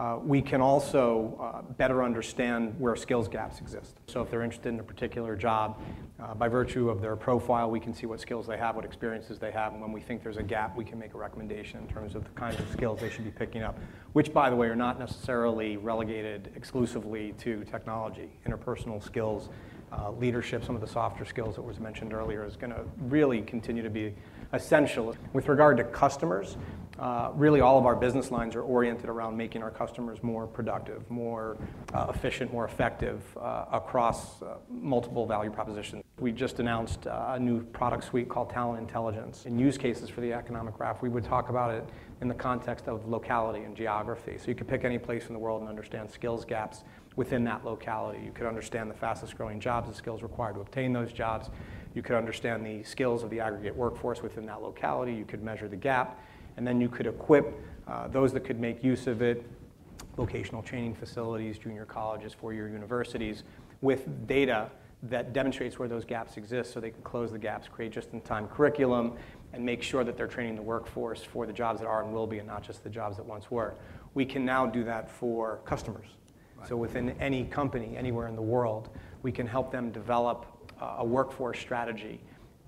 Uh, 0.00 0.18
we 0.24 0.40
can 0.40 0.62
also 0.62 1.38
uh, 1.38 1.60
better 1.74 2.02
understand 2.02 2.74
where 2.78 2.96
skills 2.96 3.28
gaps 3.28 3.60
exist. 3.60 4.00
So 4.06 4.22
if 4.22 4.30
they're 4.30 4.42
interested 4.42 4.70
in 4.70 4.80
a 4.80 4.82
particular 4.82 5.36
job, 5.36 5.78
uh, 6.18 6.32
by 6.32 6.48
virtue 6.48 6.88
of 6.88 7.02
their 7.02 7.16
profile, 7.16 7.70
we 7.70 7.80
can 7.80 7.92
see 7.92 8.06
what 8.06 8.18
skills 8.18 8.46
they 8.46 8.56
have, 8.56 8.76
what 8.76 8.86
experiences 8.86 9.38
they 9.38 9.50
have, 9.50 9.74
and 9.74 9.82
when 9.82 9.92
we 9.92 10.00
think 10.00 10.22
there's 10.22 10.38
a 10.38 10.42
gap, 10.42 10.74
we 10.74 10.86
can 10.86 10.98
make 10.98 11.12
a 11.12 11.18
recommendation 11.18 11.80
in 11.80 11.86
terms 11.86 12.14
of 12.14 12.24
the 12.24 12.30
kinds 12.30 12.58
of 12.58 12.70
skills 12.72 12.98
they 12.98 13.10
should 13.10 13.24
be 13.24 13.30
picking 13.30 13.62
up, 13.62 13.78
which, 14.14 14.32
by 14.32 14.48
the 14.48 14.56
way, 14.56 14.68
are 14.68 14.76
not 14.76 14.98
necessarily 14.98 15.76
relegated 15.76 16.50
exclusively 16.56 17.34
to 17.36 17.62
technology. 17.64 18.30
Interpersonal 18.46 19.04
skills, 19.04 19.50
uh, 19.92 20.12
leadership, 20.12 20.64
some 20.64 20.74
of 20.74 20.80
the 20.80 20.86
softer 20.86 21.26
skills 21.26 21.56
that 21.56 21.62
was 21.62 21.78
mentioned 21.78 22.14
earlier 22.14 22.46
is 22.46 22.56
going 22.56 22.72
to 22.72 22.84
really 23.02 23.42
continue 23.42 23.82
to 23.82 23.90
be 23.90 24.14
essential. 24.54 25.14
With 25.34 25.48
regard 25.48 25.76
to 25.76 25.84
customers, 25.84 26.56
uh, 27.00 27.30
really 27.34 27.62
all 27.62 27.78
of 27.78 27.86
our 27.86 27.96
business 27.96 28.30
lines 28.30 28.54
are 28.54 28.62
oriented 28.62 29.08
around 29.08 29.34
making 29.34 29.62
our 29.62 29.70
customers 29.70 30.22
more 30.22 30.46
productive, 30.46 31.10
more 31.10 31.56
uh, 31.94 32.12
efficient, 32.14 32.52
more 32.52 32.66
effective 32.66 33.22
uh, 33.38 33.64
across 33.72 34.42
multiple 34.68 35.26
value 35.26 35.50
propositions. 35.50 36.04
We 36.18 36.30
just 36.30 36.60
announced 36.60 37.06
a 37.06 37.38
new 37.40 37.62
product 37.62 38.04
suite 38.04 38.28
called 38.28 38.50
Talent 38.50 38.80
Intelligence. 38.80 39.46
In 39.46 39.58
use 39.58 39.78
cases 39.78 40.10
for 40.10 40.20
the 40.20 40.34
economic 40.34 40.74
graph, 40.76 41.00
we 41.00 41.08
would 41.08 41.24
talk 41.24 41.48
about 41.48 41.72
it 41.74 41.88
in 42.20 42.28
the 42.28 42.34
context 42.34 42.86
of 42.86 43.08
locality 43.08 43.64
and 43.64 43.74
geography. 43.74 44.36
So 44.36 44.48
you 44.48 44.54
could 44.54 44.68
pick 44.68 44.84
any 44.84 44.98
place 44.98 45.28
in 45.28 45.32
the 45.32 45.38
world 45.38 45.62
and 45.62 45.70
understand 45.70 46.10
skills 46.10 46.44
gaps 46.44 46.84
within 47.16 47.42
that 47.44 47.64
locality. 47.64 48.20
You 48.22 48.32
could 48.32 48.46
understand 48.46 48.90
the 48.90 48.94
fastest 48.94 49.38
growing 49.38 49.58
jobs, 49.58 49.88
the 49.88 49.94
skills 49.94 50.22
required 50.22 50.56
to 50.56 50.60
obtain 50.60 50.92
those 50.92 51.14
jobs. 51.14 51.48
You 51.94 52.02
could 52.02 52.16
understand 52.16 52.64
the 52.64 52.82
skills 52.82 53.22
of 53.22 53.30
the 53.30 53.40
aggregate 53.40 53.74
workforce 53.74 54.22
within 54.22 54.44
that 54.46 54.60
locality. 54.60 55.14
You 55.14 55.24
could 55.24 55.42
measure 55.42 55.66
the 55.66 55.76
gap 55.76 56.20
and 56.60 56.66
then 56.66 56.78
you 56.78 56.90
could 56.90 57.06
equip 57.06 57.58
uh, 57.88 58.06
those 58.08 58.34
that 58.34 58.40
could 58.40 58.60
make 58.60 58.84
use 58.84 59.06
of 59.06 59.22
it, 59.22 59.46
vocational 60.14 60.62
training 60.62 60.94
facilities, 60.94 61.56
junior 61.56 61.86
colleges, 61.86 62.34
four-year 62.34 62.68
universities, 62.68 63.44
with 63.80 64.26
data 64.26 64.70
that 65.04 65.32
demonstrates 65.32 65.78
where 65.78 65.88
those 65.88 66.04
gaps 66.04 66.36
exist 66.36 66.74
so 66.74 66.78
they 66.78 66.90
can 66.90 67.00
close 67.00 67.32
the 67.32 67.38
gaps, 67.38 67.66
create 67.66 67.90
just-in-time 67.92 68.46
curriculum, 68.48 69.14
and 69.54 69.64
make 69.64 69.82
sure 69.82 70.04
that 70.04 70.18
they're 70.18 70.26
training 70.26 70.54
the 70.54 70.60
workforce 70.60 71.22
for 71.22 71.46
the 71.46 71.52
jobs 71.52 71.80
that 71.80 71.86
are 71.86 72.04
and 72.04 72.12
will 72.12 72.26
be 72.26 72.36
and 72.36 72.46
not 72.46 72.62
just 72.62 72.84
the 72.84 72.90
jobs 72.90 73.16
that 73.16 73.24
once 73.24 73.50
were. 73.50 73.72
We 74.12 74.26
can 74.26 74.44
now 74.44 74.66
do 74.66 74.84
that 74.84 75.10
for 75.10 75.60
customers. 75.64 76.08
Right. 76.58 76.68
So 76.68 76.76
within 76.76 77.16
any 77.20 77.44
company, 77.44 77.96
anywhere 77.96 78.28
in 78.28 78.36
the 78.36 78.42
world, 78.42 78.90
we 79.22 79.32
can 79.32 79.46
help 79.46 79.72
them 79.72 79.90
develop 79.92 80.44
uh, 80.78 80.96
a 80.98 81.04
workforce 81.06 81.58
strategy 81.58 82.20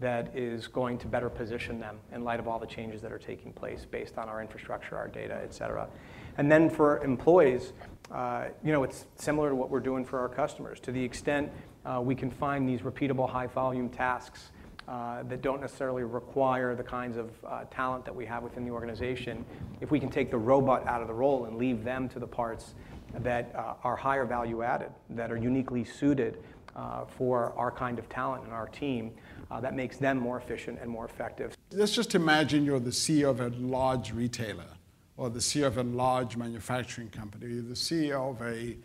that 0.02 0.36
is 0.36 0.66
going 0.66 0.98
to 0.98 1.06
better 1.06 1.30
position 1.30 1.80
them 1.80 1.96
in 2.12 2.24
light 2.24 2.40
of 2.40 2.46
all 2.46 2.58
the 2.58 2.66
changes 2.66 3.00
that 3.00 3.12
are 3.12 3.18
taking 3.18 3.52
place 3.52 3.86
based 3.90 4.18
on 4.18 4.28
our 4.28 4.42
infrastructure, 4.42 4.96
our 4.96 5.08
data, 5.08 5.40
et 5.42 5.54
cetera. 5.54 5.88
And 6.36 6.50
then 6.52 6.68
for 6.68 7.02
employees, 7.02 7.72
uh, 8.10 8.46
you 8.64 8.72
know, 8.72 8.82
it's 8.82 9.06
similar 9.16 9.48
to 9.48 9.54
what 9.54 9.70
we're 9.70 9.80
doing 9.80 10.04
for 10.04 10.18
our 10.18 10.28
customers. 10.28 10.80
To 10.80 10.92
the 10.92 11.02
extent 11.02 11.50
uh, 11.86 12.00
we 12.02 12.14
can 12.14 12.30
find 12.30 12.68
these 12.68 12.80
repeatable 12.80 13.28
high 13.28 13.46
volume 13.46 13.88
tasks 13.88 14.50
uh, 14.88 15.22
that 15.22 15.40
don't 15.40 15.60
necessarily 15.60 16.02
require 16.02 16.74
the 16.74 16.82
kinds 16.82 17.16
of 17.16 17.30
uh, 17.46 17.64
talent 17.70 18.04
that 18.04 18.14
we 18.14 18.26
have 18.26 18.42
within 18.42 18.64
the 18.64 18.70
organization, 18.70 19.44
if 19.80 19.90
we 19.92 20.00
can 20.00 20.10
take 20.10 20.30
the 20.30 20.36
robot 20.36 20.86
out 20.88 21.00
of 21.00 21.06
the 21.06 21.14
role 21.14 21.44
and 21.44 21.56
leave 21.56 21.84
them 21.84 22.08
to 22.08 22.18
the 22.18 22.26
parts 22.26 22.74
that 23.20 23.54
uh, 23.54 23.74
are 23.84 23.94
higher 23.94 24.24
value 24.24 24.62
added, 24.62 24.90
that 25.10 25.30
are 25.30 25.36
uniquely 25.36 25.84
suited 25.84 26.42
uh, 26.74 27.04
for 27.04 27.52
our 27.56 27.70
kind 27.70 27.98
of 27.98 28.08
talent 28.08 28.42
and 28.44 28.52
our 28.52 28.68
team, 28.68 29.12
uh, 29.52 29.60
that 29.60 29.74
makes 29.74 29.98
them 29.98 30.18
more 30.18 30.38
efficient 30.38 30.78
and 30.80 30.90
more 30.90 31.04
effective. 31.04 31.54
Let's 31.72 31.94
just 31.94 32.14
imagine 32.14 32.64
you're 32.64 32.80
the 32.80 32.90
CEO 32.90 33.28
of 33.28 33.40
a 33.40 33.50
large 33.50 34.12
retailer 34.12 34.78
or 35.18 35.28
the 35.28 35.40
CEO 35.40 35.66
of 35.66 35.76
a 35.76 35.82
large 35.82 36.38
manufacturing 36.38 37.10
company, 37.10 37.52
you're 37.52 37.62
the 37.62 37.74
CEO 37.74 38.30
of 38.30 38.40
a 38.40 38.76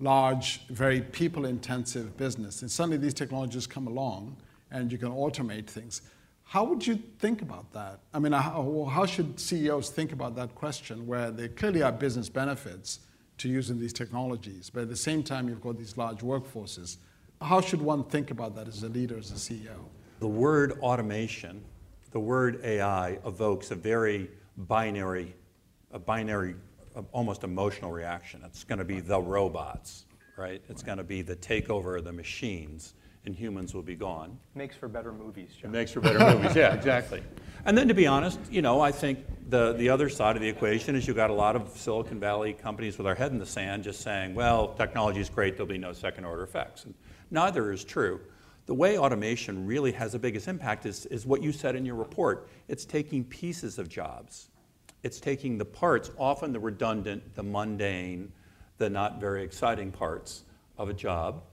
large, 0.00 0.66
very 0.66 1.00
people 1.00 1.46
intensive 1.46 2.16
business, 2.16 2.62
and 2.62 2.70
suddenly 2.70 2.96
these 2.96 3.14
technologies 3.14 3.68
come 3.68 3.86
along 3.86 4.36
and 4.72 4.90
you 4.90 4.98
can 4.98 5.10
automate 5.10 5.68
things. 5.68 6.02
How 6.42 6.64
would 6.64 6.84
you 6.84 6.98
think 7.20 7.40
about 7.40 7.72
that? 7.72 8.00
I 8.12 8.18
mean, 8.18 8.32
how, 8.32 8.88
how 8.90 9.06
should 9.06 9.38
CEOs 9.38 9.90
think 9.90 10.12
about 10.12 10.34
that 10.36 10.56
question 10.56 11.06
where 11.06 11.30
there 11.30 11.48
clearly 11.48 11.82
are 11.82 11.92
business 11.92 12.28
benefits 12.28 13.00
to 13.38 13.48
using 13.48 13.78
these 13.78 13.92
technologies, 13.92 14.70
but 14.70 14.82
at 14.82 14.88
the 14.88 14.96
same 14.96 15.22
time, 15.22 15.48
you've 15.48 15.62
got 15.62 15.78
these 15.78 15.96
large 15.96 16.18
workforces? 16.18 16.96
How 17.40 17.60
should 17.60 17.80
one 17.80 18.02
think 18.04 18.32
about 18.32 18.56
that 18.56 18.66
as 18.66 18.82
a 18.82 18.88
leader, 18.88 19.18
as 19.18 19.30
a 19.30 19.34
CEO? 19.34 19.86
The 20.18 20.26
word 20.26 20.78
automation, 20.80 21.62
the 22.12 22.20
word 22.20 22.60
AI 22.64 23.18
evokes 23.26 23.70
a 23.70 23.74
very 23.74 24.30
binary, 24.56 25.34
a 25.92 25.98
binary, 25.98 26.54
almost 27.12 27.44
emotional 27.44 27.92
reaction. 27.92 28.40
It's 28.44 28.64
going 28.64 28.78
to 28.78 28.84
be 28.84 29.00
the 29.00 29.20
robots, 29.20 30.06
right? 30.38 30.62
It's 30.70 30.82
going 30.82 30.98
to 30.98 31.04
be 31.04 31.20
the 31.20 31.36
takeover 31.36 31.98
of 31.98 32.04
the 32.04 32.12
machines 32.12 32.94
and 33.26 33.34
humans 33.34 33.74
will 33.74 33.82
be 33.82 33.96
gone. 33.96 34.38
Makes 34.54 34.76
for 34.76 34.88
better 34.88 35.12
movies, 35.12 35.50
John. 35.60 35.70
It 35.70 35.76
makes 35.76 35.90
for 35.90 36.00
better 36.00 36.18
movies, 36.18 36.54
yeah, 36.56 36.72
exactly. 36.72 37.22
And 37.64 37.76
then 37.76 37.88
to 37.88 37.94
be 37.94 38.06
honest, 38.06 38.38
you 38.50 38.62
know, 38.62 38.80
I 38.80 38.92
think 38.92 39.18
the, 39.50 39.72
the 39.74 39.88
other 39.88 40.08
side 40.08 40.36
of 40.36 40.42
the 40.42 40.48
equation 40.48 40.94
is 40.94 41.06
you've 41.06 41.16
got 41.16 41.30
a 41.30 41.34
lot 41.34 41.56
of 41.56 41.76
Silicon 41.76 42.20
Valley 42.20 42.52
companies 42.52 42.96
with 42.96 43.04
their 43.04 43.16
head 43.16 43.32
in 43.32 43.38
the 43.38 43.46
sand 43.46 43.82
just 43.82 44.00
saying, 44.00 44.34
well, 44.34 44.68
technology 44.74 45.20
is 45.20 45.28
great, 45.28 45.56
there'll 45.56 45.66
be 45.66 45.76
no 45.76 45.92
second 45.92 46.24
order 46.24 46.44
effects. 46.44 46.84
And 46.84 46.94
neither 47.30 47.72
is 47.72 47.84
true. 47.84 48.20
The 48.66 48.74
way 48.74 48.98
automation 48.98 49.64
really 49.64 49.92
has 49.92 50.12
the 50.12 50.18
biggest 50.18 50.48
impact 50.48 50.86
is, 50.86 51.06
is 51.06 51.24
what 51.24 51.42
you 51.42 51.52
said 51.52 51.76
in 51.76 51.86
your 51.86 51.94
report. 51.94 52.48
It's 52.68 52.84
taking 52.84 53.24
pieces 53.24 53.78
of 53.78 53.88
jobs. 53.88 54.48
It's 55.04 55.20
taking 55.20 55.56
the 55.56 55.64
parts, 55.64 56.10
often 56.18 56.52
the 56.52 56.58
redundant, 56.58 57.36
the 57.36 57.44
mundane, 57.44 58.32
the 58.78 58.90
not 58.90 59.20
very 59.20 59.44
exciting 59.44 59.92
parts 59.92 60.42
of 60.78 60.88
a 60.88 60.94
job, 60.94 61.44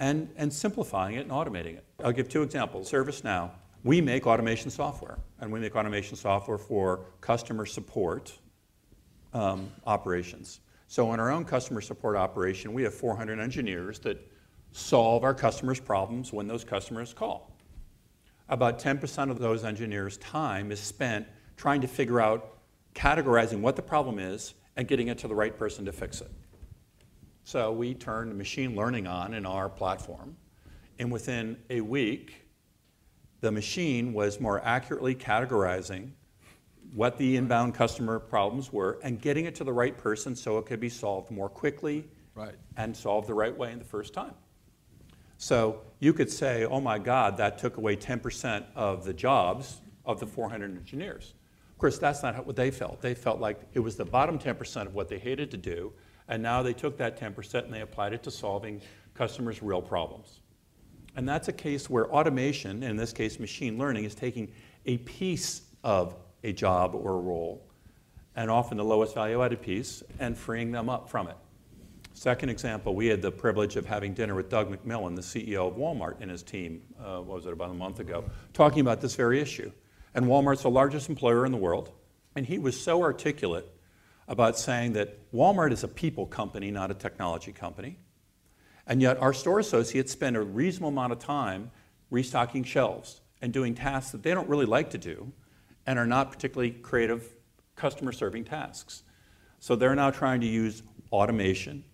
and, 0.00 0.30
and 0.36 0.50
simplifying 0.52 1.16
it 1.16 1.20
and 1.20 1.30
automating 1.30 1.76
it. 1.76 1.84
I'll 2.02 2.12
give 2.12 2.28
two 2.28 2.42
examples. 2.42 2.90
ServiceNow, 2.90 3.50
we 3.84 4.00
make 4.00 4.26
automation 4.26 4.70
software, 4.70 5.18
and 5.40 5.52
we 5.52 5.60
make 5.60 5.76
automation 5.76 6.16
software 6.16 6.58
for 6.58 7.04
customer 7.20 7.66
support 7.66 8.32
um, 9.34 9.70
operations. 9.86 10.60
So 10.88 11.12
in 11.12 11.20
our 11.20 11.30
own 11.30 11.44
customer 11.44 11.82
support 11.82 12.16
operation, 12.16 12.72
we 12.72 12.82
have 12.84 12.94
400 12.94 13.38
engineers 13.38 13.98
that 14.00 14.26
solve 14.76 15.24
our 15.24 15.32
customers' 15.32 15.80
problems 15.80 16.34
when 16.34 16.46
those 16.46 16.62
customers 16.62 17.14
call. 17.14 17.50
About 18.50 18.78
10% 18.78 19.30
of 19.30 19.38
those 19.38 19.64
engineers' 19.64 20.18
time 20.18 20.70
is 20.70 20.78
spent 20.78 21.26
trying 21.56 21.80
to 21.80 21.88
figure 21.88 22.20
out, 22.20 22.58
categorizing 22.94 23.60
what 23.60 23.74
the 23.74 23.82
problem 23.82 24.18
is, 24.18 24.52
and 24.76 24.86
getting 24.86 25.08
it 25.08 25.16
to 25.18 25.28
the 25.28 25.34
right 25.34 25.56
person 25.56 25.86
to 25.86 25.92
fix 25.92 26.20
it. 26.20 26.30
So 27.44 27.72
we 27.72 27.94
turned 27.94 28.36
machine 28.36 28.76
learning 28.76 29.06
on 29.06 29.32
in 29.32 29.46
our 29.46 29.70
platform, 29.70 30.36
and 30.98 31.10
within 31.10 31.56
a 31.70 31.80
week, 31.80 32.46
the 33.40 33.50
machine 33.50 34.12
was 34.12 34.40
more 34.40 34.62
accurately 34.62 35.14
categorizing 35.14 36.10
what 36.92 37.16
the 37.16 37.36
inbound 37.36 37.74
customer 37.74 38.18
problems 38.18 38.72
were 38.72 38.98
and 39.02 39.22
getting 39.22 39.46
it 39.46 39.54
to 39.54 39.64
the 39.64 39.72
right 39.72 39.96
person 39.96 40.36
so 40.36 40.58
it 40.58 40.66
could 40.66 40.80
be 40.80 40.88
solved 40.90 41.30
more 41.30 41.48
quickly 41.48 42.06
right. 42.34 42.54
and 42.76 42.94
solved 42.94 43.26
the 43.26 43.34
right 43.34 43.56
way 43.56 43.72
in 43.72 43.78
the 43.78 43.84
first 43.84 44.12
time. 44.12 44.34
So 45.38 45.82
you 46.00 46.12
could 46.12 46.30
say, 46.30 46.64
oh 46.64 46.80
my 46.80 46.98
God, 46.98 47.36
that 47.36 47.58
took 47.58 47.76
away 47.76 47.96
10% 47.96 48.64
of 48.74 49.04
the 49.04 49.12
jobs 49.12 49.80
of 50.04 50.20
the 50.20 50.26
400 50.26 50.76
engineers. 50.76 51.34
Of 51.70 51.78
course, 51.78 51.98
that's 51.98 52.22
not 52.22 52.46
what 52.46 52.56
they 52.56 52.70
felt. 52.70 53.02
They 53.02 53.14
felt 53.14 53.38
like 53.40 53.60
it 53.74 53.80
was 53.80 53.96
the 53.96 54.04
bottom 54.04 54.38
10% 54.38 54.86
of 54.86 54.94
what 54.94 55.08
they 55.08 55.18
hated 55.18 55.50
to 55.50 55.56
do, 55.58 55.92
and 56.28 56.42
now 56.42 56.62
they 56.62 56.72
took 56.72 56.96
that 56.96 57.20
10% 57.20 57.64
and 57.64 57.72
they 57.72 57.82
applied 57.82 58.14
it 58.14 58.22
to 58.22 58.30
solving 58.30 58.80
customers' 59.14 59.62
real 59.62 59.82
problems. 59.82 60.40
And 61.16 61.28
that's 61.28 61.48
a 61.48 61.52
case 61.52 61.90
where 61.90 62.10
automation, 62.10 62.82
in 62.82 62.96
this 62.96 63.12
case 63.12 63.38
machine 63.38 63.78
learning, 63.78 64.04
is 64.04 64.14
taking 64.14 64.52
a 64.86 64.98
piece 64.98 65.62
of 65.84 66.14
a 66.44 66.52
job 66.52 66.94
or 66.94 67.12
a 67.12 67.20
role, 67.20 67.66
and 68.36 68.50
often 68.50 68.76
the 68.76 68.84
lowest 68.84 69.14
value 69.14 69.42
added 69.42 69.60
piece, 69.60 70.02
and 70.18 70.36
freeing 70.36 70.72
them 70.72 70.88
up 70.88 71.08
from 71.10 71.28
it. 71.28 71.36
Second 72.16 72.48
example, 72.48 72.94
we 72.94 73.08
had 73.08 73.20
the 73.20 73.30
privilege 73.30 73.76
of 73.76 73.84
having 73.84 74.14
dinner 74.14 74.34
with 74.34 74.48
Doug 74.48 74.70
McMillon, 74.70 75.14
the 75.14 75.20
CEO 75.20 75.68
of 75.68 75.76
Walmart, 75.76 76.16
and 76.22 76.30
his 76.30 76.42
team, 76.42 76.80
uh, 76.98 77.18
what 77.18 77.36
was 77.36 77.46
it, 77.46 77.52
about 77.52 77.68
a 77.68 77.74
month 77.74 78.00
ago, 78.00 78.24
talking 78.54 78.80
about 78.80 79.02
this 79.02 79.14
very 79.14 79.38
issue. 79.38 79.70
And 80.14 80.24
Walmart's 80.24 80.62
the 80.62 80.70
largest 80.70 81.10
employer 81.10 81.44
in 81.44 81.52
the 81.52 81.58
world, 81.58 81.92
and 82.34 82.46
he 82.46 82.56
was 82.56 82.80
so 82.80 83.02
articulate 83.02 83.70
about 84.28 84.58
saying 84.58 84.94
that 84.94 85.30
Walmart 85.30 85.72
is 85.72 85.84
a 85.84 85.88
people 85.88 86.24
company, 86.24 86.70
not 86.70 86.90
a 86.90 86.94
technology 86.94 87.52
company, 87.52 87.98
And 88.86 89.02
yet, 89.02 89.18
our 89.18 89.34
store 89.34 89.58
associates 89.58 90.10
spend 90.10 90.36
a 90.36 90.40
reasonable 90.40 90.88
amount 90.88 91.12
of 91.12 91.18
time 91.18 91.70
restocking 92.10 92.64
shelves 92.64 93.20
and 93.42 93.52
doing 93.52 93.74
tasks 93.74 94.12
that 94.12 94.22
they 94.22 94.32
don't 94.32 94.48
really 94.48 94.64
like 94.64 94.88
to 94.90 94.98
do 94.98 95.32
and 95.86 95.98
are 95.98 96.06
not 96.06 96.32
particularly 96.32 96.70
creative 96.70 97.34
customer 97.74 98.10
serving 98.10 98.44
tasks. 98.44 99.02
So 99.60 99.76
they're 99.76 99.94
now 99.94 100.10
trying 100.10 100.40
to 100.40 100.46
use 100.46 100.82
automation 101.12 101.84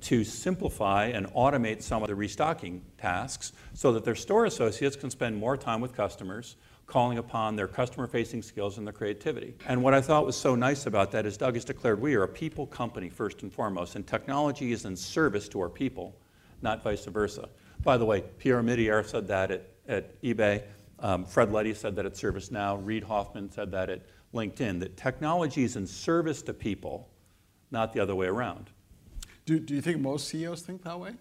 to 0.00 0.24
simplify 0.24 1.06
and 1.06 1.26
automate 1.32 1.82
some 1.82 2.02
of 2.02 2.08
the 2.08 2.14
restocking 2.14 2.82
tasks 2.98 3.52
so 3.74 3.92
that 3.92 4.04
their 4.04 4.14
store 4.14 4.44
associates 4.44 4.96
can 4.96 5.10
spend 5.10 5.36
more 5.36 5.56
time 5.56 5.80
with 5.80 5.94
customers 5.94 6.56
calling 6.86 7.18
upon 7.18 7.56
their 7.56 7.66
customer 7.66 8.06
facing 8.06 8.42
skills 8.42 8.78
and 8.78 8.86
their 8.86 8.92
creativity. 8.92 9.54
And 9.66 9.82
what 9.82 9.94
I 9.94 10.00
thought 10.00 10.24
was 10.24 10.36
so 10.36 10.54
nice 10.54 10.86
about 10.86 11.10
that 11.12 11.26
is 11.26 11.36
Doug 11.36 11.54
has 11.54 11.64
declared 11.64 12.00
we 12.00 12.14
are 12.14 12.22
a 12.22 12.28
people 12.28 12.66
company 12.66 13.08
first 13.08 13.42
and 13.42 13.52
foremost, 13.52 13.96
and 13.96 14.06
technology 14.06 14.72
is 14.72 14.84
in 14.84 14.96
service 14.96 15.48
to 15.48 15.60
our 15.60 15.68
people, 15.68 16.16
not 16.62 16.82
vice 16.82 17.04
versa. 17.06 17.48
By 17.82 17.96
the 17.96 18.04
way, 18.04 18.22
Pierre 18.38 18.62
Omidyar 18.62 19.04
said 19.04 19.26
that 19.28 19.50
at, 19.50 19.68
at 19.88 20.22
eBay. 20.22 20.62
Um, 21.00 21.24
Fred 21.24 21.52
Luddy 21.52 21.74
said 21.74 21.96
that 21.96 22.06
at 22.06 22.14
ServiceNow. 22.14 22.80
Reid 22.84 23.04
Hoffman 23.04 23.50
said 23.50 23.70
that 23.72 23.90
at 23.90 24.02
LinkedIn, 24.32 24.80
that 24.80 24.96
technology 24.96 25.64
is 25.64 25.76
in 25.76 25.86
service 25.86 26.42
to 26.42 26.54
people, 26.54 27.08
not 27.70 27.92
the 27.92 28.00
other 28.00 28.14
way 28.14 28.26
around. 28.26 28.70
Do, 29.46 29.60
do 29.60 29.74
you 29.74 29.80
think 29.80 30.00
most 30.00 30.28
CEOs 30.28 30.62
think 30.62 30.82
that 30.82 30.98
way? 30.98 31.12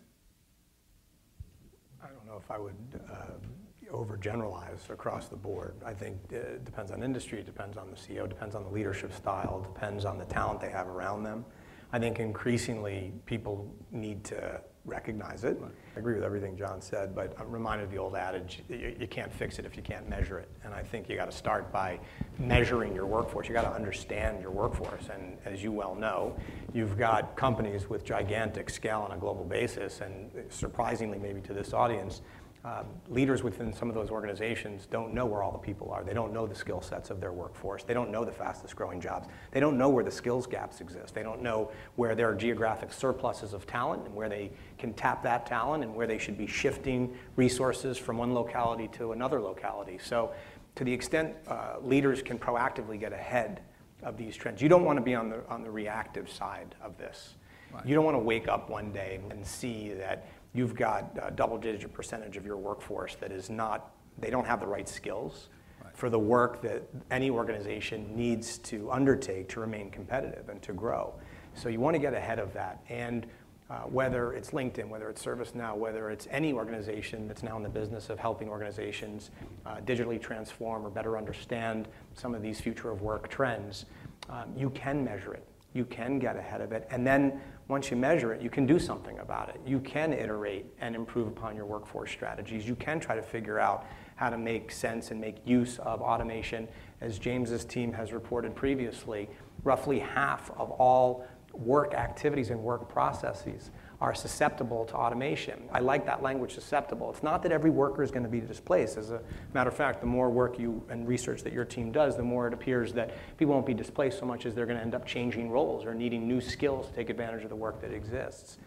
I 2.03 2.07
don't 2.07 2.25
know 2.25 2.37
if 2.37 2.49
I 2.49 2.57
would 2.57 2.75
uh, 3.07 3.93
overgeneralize 3.95 4.89
across 4.89 5.27
the 5.27 5.35
board. 5.35 5.75
I 5.85 5.93
think 5.93 6.17
it 6.31 6.65
depends 6.65 6.89
on 6.89 7.03
industry, 7.03 7.39
it 7.39 7.45
depends 7.45 7.77
on 7.77 7.91
the 7.91 7.95
CEO, 7.95 8.25
It 8.25 8.29
depends 8.29 8.55
on 8.55 8.63
the 8.63 8.69
leadership 8.69 9.13
style, 9.13 9.61
depends 9.61 10.05
on 10.05 10.17
the 10.17 10.25
talent 10.25 10.59
they 10.59 10.71
have 10.71 10.87
around 10.87 11.21
them. 11.21 11.45
I 11.93 11.99
think 11.99 12.19
increasingly 12.19 13.13
people 13.27 13.71
need 13.91 14.23
to 14.25 14.59
recognize 14.85 15.43
it. 15.43 15.59
I 15.95 15.99
agree 15.99 16.15
with 16.15 16.23
everything 16.23 16.55
John 16.55 16.81
said, 16.81 17.15
but 17.15 17.35
I'm 17.39 17.51
reminded 17.51 17.85
of 17.85 17.91
the 17.91 17.97
old 17.97 18.15
adage, 18.15 18.61
you, 18.69 18.95
you 18.99 19.07
can't 19.07 19.33
fix 19.33 19.57
it 19.57 19.65
if 19.65 19.75
you 19.75 19.81
can't 19.81 20.07
measure 20.07 20.37
it. 20.37 20.49
And 20.63 20.73
I 20.73 20.83
think 20.83 21.09
you 21.09 21.15
got 21.15 21.29
to 21.29 21.35
start 21.35 21.71
by 21.71 21.99
measuring 22.37 22.93
your 22.93 23.05
workforce. 23.05 23.47
You 23.47 23.53
got 23.53 23.63
to 23.63 23.73
understand 23.73 24.41
your 24.41 24.51
workforce. 24.51 25.09
And 25.11 25.37
as 25.45 25.63
you 25.63 25.71
well 25.71 25.95
know, 25.95 26.35
you've 26.73 26.97
got 26.97 27.35
companies 27.35 27.89
with 27.89 28.05
gigantic 28.05 28.69
scale 28.69 29.01
on 29.01 29.11
a 29.11 29.17
global 29.17 29.43
basis, 29.43 30.01
and 30.01 30.29
surprisingly 30.49 31.17
maybe 31.17 31.41
to 31.41 31.53
this 31.53 31.73
audience, 31.73 32.21
um, 32.65 32.87
leaders 33.09 33.43
within 33.43 33.71
some 33.71 33.89
of 33.89 33.95
those 33.95 34.09
organizations 34.09 34.87
don't 34.87 35.13
know 35.13 35.27
where 35.27 35.43
all 35.43 35.51
the 35.51 35.57
people 35.59 35.91
are. 35.91 36.03
They 36.03 36.15
don't 36.15 36.33
know 36.33 36.47
the 36.47 36.55
skill 36.55 36.81
sets 36.81 37.11
of 37.11 37.21
their 37.21 37.31
workforce. 37.31 37.83
They 37.83 37.93
don't 37.93 38.09
know 38.09 38.25
the 38.25 38.31
fastest 38.31 38.75
growing 38.75 38.99
jobs. 38.99 39.27
They 39.51 39.59
don't 39.59 39.77
know 39.77 39.87
where 39.87 40.03
the 40.03 40.09
skills 40.09 40.47
gaps 40.47 40.81
exist. 40.81 41.13
They 41.13 41.21
don't 41.21 41.43
know 41.43 41.69
where 41.95 42.15
there 42.15 42.27
are 42.27 42.33
geographic 42.33 42.91
surpluses 42.91 43.53
of 43.53 43.67
talent 43.67 44.07
and 44.07 44.15
where 44.15 44.29
they 44.29 44.51
can 44.79 44.93
tap 44.93 45.21
that 45.21 45.45
talent 45.45 45.83
and 45.83 45.93
where 45.93 46.07
they 46.07 46.17
should 46.17 46.39
be 46.39 46.47
shifting 46.47 47.15
resources 47.35 47.99
from 47.99 48.17
one 48.17 48.33
locality 48.33 48.87
to 48.93 49.11
another 49.11 49.39
locality. 49.39 49.99
So, 50.03 50.33
to 50.73 50.83
the 50.83 50.91
extent 50.91 51.35
uh, 51.47 51.75
leaders 51.83 52.23
can 52.23 52.39
proactively 52.39 52.99
get 52.99 53.13
ahead 53.13 53.61
of 54.01 54.17
these 54.17 54.35
trends, 54.35 54.59
you 54.59 54.69
don't 54.69 54.83
want 54.83 54.97
to 54.97 55.03
be 55.03 55.13
on 55.13 55.29
the, 55.29 55.47
on 55.49 55.63
the 55.63 55.69
reactive 55.69 56.29
side 56.31 56.73
of 56.81 56.97
this. 56.97 57.35
Right. 57.71 57.85
You 57.85 57.95
don't 57.95 58.05
want 58.05 58.15
to 58.15 58.23
wake 58.23 58.47
up 58.47 58.69
one 58.69 58.91
day 58.91 59.19
and 59.29 59.45
see 59.45 59.93
that 59.93 60.27
you've 60.55 60.75
got 60.75 61.11
a 61.21 61.31
double 61.31 61.57
digit 61.57 61.93
percentage 61.93 62.37
of 62.37 62.45
your 62.45 62.57
workforce 62.57 63.15
that 63.15 63.31
is 63.31 63.49
not, 63.49 63.91
they 64.17 64.29
don't 64.29 64.47
have 64.47 64.61
the 64.61 64.67
right 64.67 64.87
skills 64.87 65.49
right. 65.83 65.95
for 65.95 66.09
the 66.09 66.17
work 66.17 66.61
that 66.61 66.83
any 67.11 67.29
organization 67.29 68.15
needs 68.15 68.57
to 68.59 68.89
undertake 68.89 69.49
to 69.49 69.59
remain 69.59 69.91
competitive 69.91 70.47
and 70.49 70.61
to 70.61 70.73
grow. 70.73 71.13
So 71.53 71.69
you 71.69 71.79
want 71.79 71.95
to 71.95 71.99
get 71.99 72.13
ahead 72.13 72.39
of 72.39 72.53
that. 72.53 72.81
And 72.89 73.27
uh, 73.69 73.79
whether 73.79 74.33
it's 74.33 74.51
LinkedIn, 74.51 74.87
whether 74.87 75.09
it's 75.09 75.25
ServiceNow, 75.25 75.75
whether 75.75 76.11
it's 76.11 76.27
any 76.29 76.53
organization 76.53 77.27
that's 77.27 77.41
now 77.43 77.57
in 77.57 77.63
the 77.63 77.69
business 77.69 78.09
of 78.09 78.19
helping 78.19 78.47
organizations 78.47 79.31
uh, 79.65 79.77
digitally 79.85 80.21
transform 80.21 80.85
or 80.85 80.89
better 80.89 81.17
understand 81.17 81.87
some 82.13 82.35
of 82.35 82.41
these 82.41 82.61
future 82.61 82.91
of 82.91 83.01
work 83.01 83.27
trends, 83.27 83.85
um, 84.29 84.53
you 84.55 84.69
can 84.69 85.03
measure 85.03 85.33
it. 85.33 85.47
You 85.73 85.83
can 85.83 86.19
get 86.19 86.37
ahead 86.37 86.61
of 86.61 86.71
it. 86.71 86.87
And 86.91 87.05
then 87.05 87.41
once 87.67 87.89
you 87.89 87.97
measure 87.97 88.31
it, 88.31 88.41
you 88.41 88.49
can 88.49 88.65
do 88.65 88.77
something 88.77 89.17
about 89.19 89.49
it. 89.49 89.59
You 89.65 89.79
can 89.79 90.13
iterate 90.13 90.67
and 90.79 90.95
improve 90.95 91.27
upon 91.27 91.55
your 91.55 91.65
workforce 91.65 92.11
strategies. 92.11 92.67
You 92.67 92.75
can 92.75 92.99
try 92.99 93.15
to 93.15 93.23
figure 93.23 93.59
out 93.59 93.87
how 94.15 94.29
to 94.29 94.37
make 94.37 94.71
sense 94.71 95.11
and 95.11 95.19
make 95.19 95.37
use 95.45 95.79
of 95.79 96.01
automation. 96.01 96.67
As 97.01 97.17
James's 97.17 97.65
team 97.65 97.91
has 97.93 98.13
reported 98.13 98.55
previously, 98.55 99.29
roughly 99.63 99.99
half 99.99 100.51
of 100.57 100.71
all 100.71 101.25
work 101.53 101.93
activities 101.93 102.49
and 102.51 102.61
work 102.61 102.87
processes 102.87 103.71
are 104.01 104.13
susceptible 104.13 104.85
to 104.85 104.95
automation. 104.95 105.63
I 105.71 105.79
like 105.79 106.05
that 106.05 106.21
language, 106.21 106.53
susceptible. 106.53 107.09
It's 107.11 107.23
not 107.23 107.41
that 107.43 107.51
every 107.51 107.69
worker 107.69 108.03
is 108.03 108.11
going 108.11 108.23
to 108.23 108.29
be 108.29 108.41
displaced. 108.41 108.97
As 108.97 109.11
a 109.11 109.21
matter 109.53 109.69
of 109.69 109.75
fact, 109.75 110.01
the 110.01 110.07
more 110.07 110.29
work 110.29 110.59
you 110.59 110.83
and 110.89 111.07
research 111.07 111.43
that 111.43 111.53
your 111.53 111.65
team 111.65 111.91
does, 111.91 112.17
the 112.17 112.23
more 112.23 112.47
it 112.47 112.53
appears 112.53 112.93
that 112.93 113.11
people 113.37 113.53
won't 113.53 113.65
be 113.65 113.73
displaced 113.73 114.19
so 114.19 114.25
much 114.25 114.45
as 114.45 114.53
they're 114.53 114.65
going 114.65 114.77
to 114.77 114.83
end 114.83 114.95
up 114.95 115.05
changing 115.05 115.49
roles 115.49 115.85
or 115.85 115.93
needing 115.93 116.27
new 116.27 116.41
skills 116.41 116.87
to 116.87 116.93
take 116.93 117.09
advantage 117.09 117.43
of 117.43 117.49
the 117.49 117.55
work 117.55 117.79
that 117.81 117.91
exists. 117.91 118.57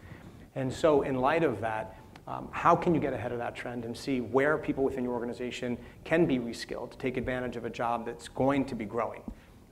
And 0.55 0.73
so, 0.73 1.03
in 1.03 1.15
light 1.15 1.43
of 1.43 1.61
that, 1.61 1.95
um, 2.27 2.47
how 2.51 2.75
can 2.75 2.93
you 2.93 3.01
get 3.01 3.13
ahead 3.13 3.31
of 3.31 3.39
that 3.39 3.55
trend 3.55 3.85
and 3.85 3.95
see 3.95 4.21
where 4.21 4.57
people 4.57 4.83
within 4.83 5.03
your 5.03 5.13
organization 5.13 5.77
can 6.03 6.25
be 6.25 6.37
reskilled 6.37 6.91
to 6.91 6.97
take 6.97 7.17
advantage 7.17 7.55
of 7.55 7.65
a 7.65 7.69
job 7.69 8.05
that's 8.05 8.27
going 8.27 8.65
to 8.65 8.75
be 8.75 8.85
growing? 8.85 9.21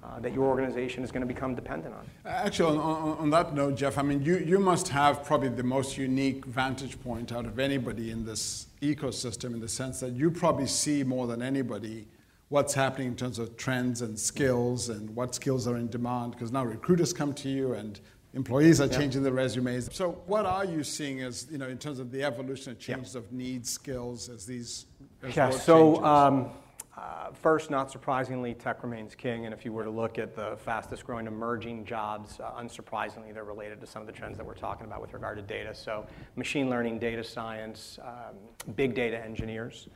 Uh, 0.08 0.20
that 0.20 0.34
your 0.34 0.46
organization 0.46 1.04
is 1.04 1.12
going 1.12 1.22
to 1.22 1.28
become 1.28 1.56
dependent 1.56 1.93
on. 1.93 2.06
Actually, 2.26 2.78
on, 2.78 2.84
on, 2.84 3.17
on, 3.17 3.30
that 3.32 3.54
note, 3.54 3.76
Jeff, 3.76 3.98
I 3.98 4.04
mean, 4.04 4.22
you, 4.22 4.38
you 4.38 4.60
must 4.60 4.88
have 4.89 5.24
probably 5.24 5.50
the 5.50 5.63
most 5.63 5.98
unique 5.98 6.46
vantage 6.46 7.02
point 7.02 7.32
out 7.32 7.46
of 7.46 7.60
anybody 7.60 8.12
in 8.12 8.26
this 8.26 8.67
ecosystem 8.82 9.54
in 9.54 9.60
the 9.60 9.67
sense 9.67 10.00
that 10.00 10.13
you 10.13 10.32
probably 10.32 10.67
see 10.67 11.04
more 11.04 11.28
than 11.28 11.41
anybody 11.41 12.08
what's 12.50 12.74
happening 12.74 13.10
in 13.10 13.15
terms 13.15 13.39
of 13.39 13.58
trends 13.58 14.02
and 14.02 14.17
skills 14.17 14.88
and 14.89 15.13
what 15.15 15.36
skills 15.36 15.67
are 15.67 15.76
in 15.76 15.89
demand 15.89 16.32
because 16.32 16.52
now 16.52 16.63
recruiters 16.63 17.12
come 17.12 17.34
to 17.34 17.50
you 17.50 17.74
and 17.74 18.00
employees 18.34 18.80
are 18.80 18.88
changing 18.88 19.24
their 19.24 19.34
resumes. 19.34 19.89
So 19.91 20.22
what 20.28 20.46
are 20.46 20.63
you 20.63 20.84
seeing 20.84 21.22
as, 21.22 21.48
you 21.52 21.58
know, 21.58 21.67
in 21.67 21.78
terms 21.78 22.00
of 22.00 22.12
the 22.12 22.24
evolution 22.24 22.72
of 22.72 22.80
changes 22.80 23.15
of 23.15 23.32
needs, 23.34 23.70
skills 23.70 24.30
as 24.30 24.46
these 24.46 24.86
as 25.24 25.36
Yeah, 25.36 25.50
so 25.50 26.04
um, 26.06 26.52
uh, 26.98 27.30
first, 27.32 27.70
not 27.70 27.92
surprisingly, 27.92 28.56
tech 28.56 28.82
remains 28.82 29.14
king, 29.14 29.46
and 29.46 29.54
if 29.54 29.64
you 29.64 29.72
were 29.72 29.84
to 29.84 29.90
look 29.90 30.18
at 30.18 30.36
the 30.36 30.58
fastest 30.58 31.06
growing 31.06 31.28
emerging 31.28 31.86
jobs, 31.86 32.40
uh, 32.40 32.60
unsurprisingly, 32.60 33.32
they're 33.32 33.44
related 33.44 33.80
to 33.80 33.86
some 33.86 34.02
of 34.02 34.08
the 34.08 34.14
trends 34.14 34.36
that 34.36 34.46
we're 34.46 34.56
talking 34.56 34.88
about 34.88 35.00
with 35.00 35.14
regard 35.14 35.38
to 35.38 35.44
data. 35.44 35.76
So, 35.76 36.08
machine 36.36 36.72
learning, 36.72 36.98
data 36.98 37.24
science, 37.24 38.00
um, 38.02 38.36
big 38.76 38.96
data 38.96 39.24
engineers. 39.24 39.90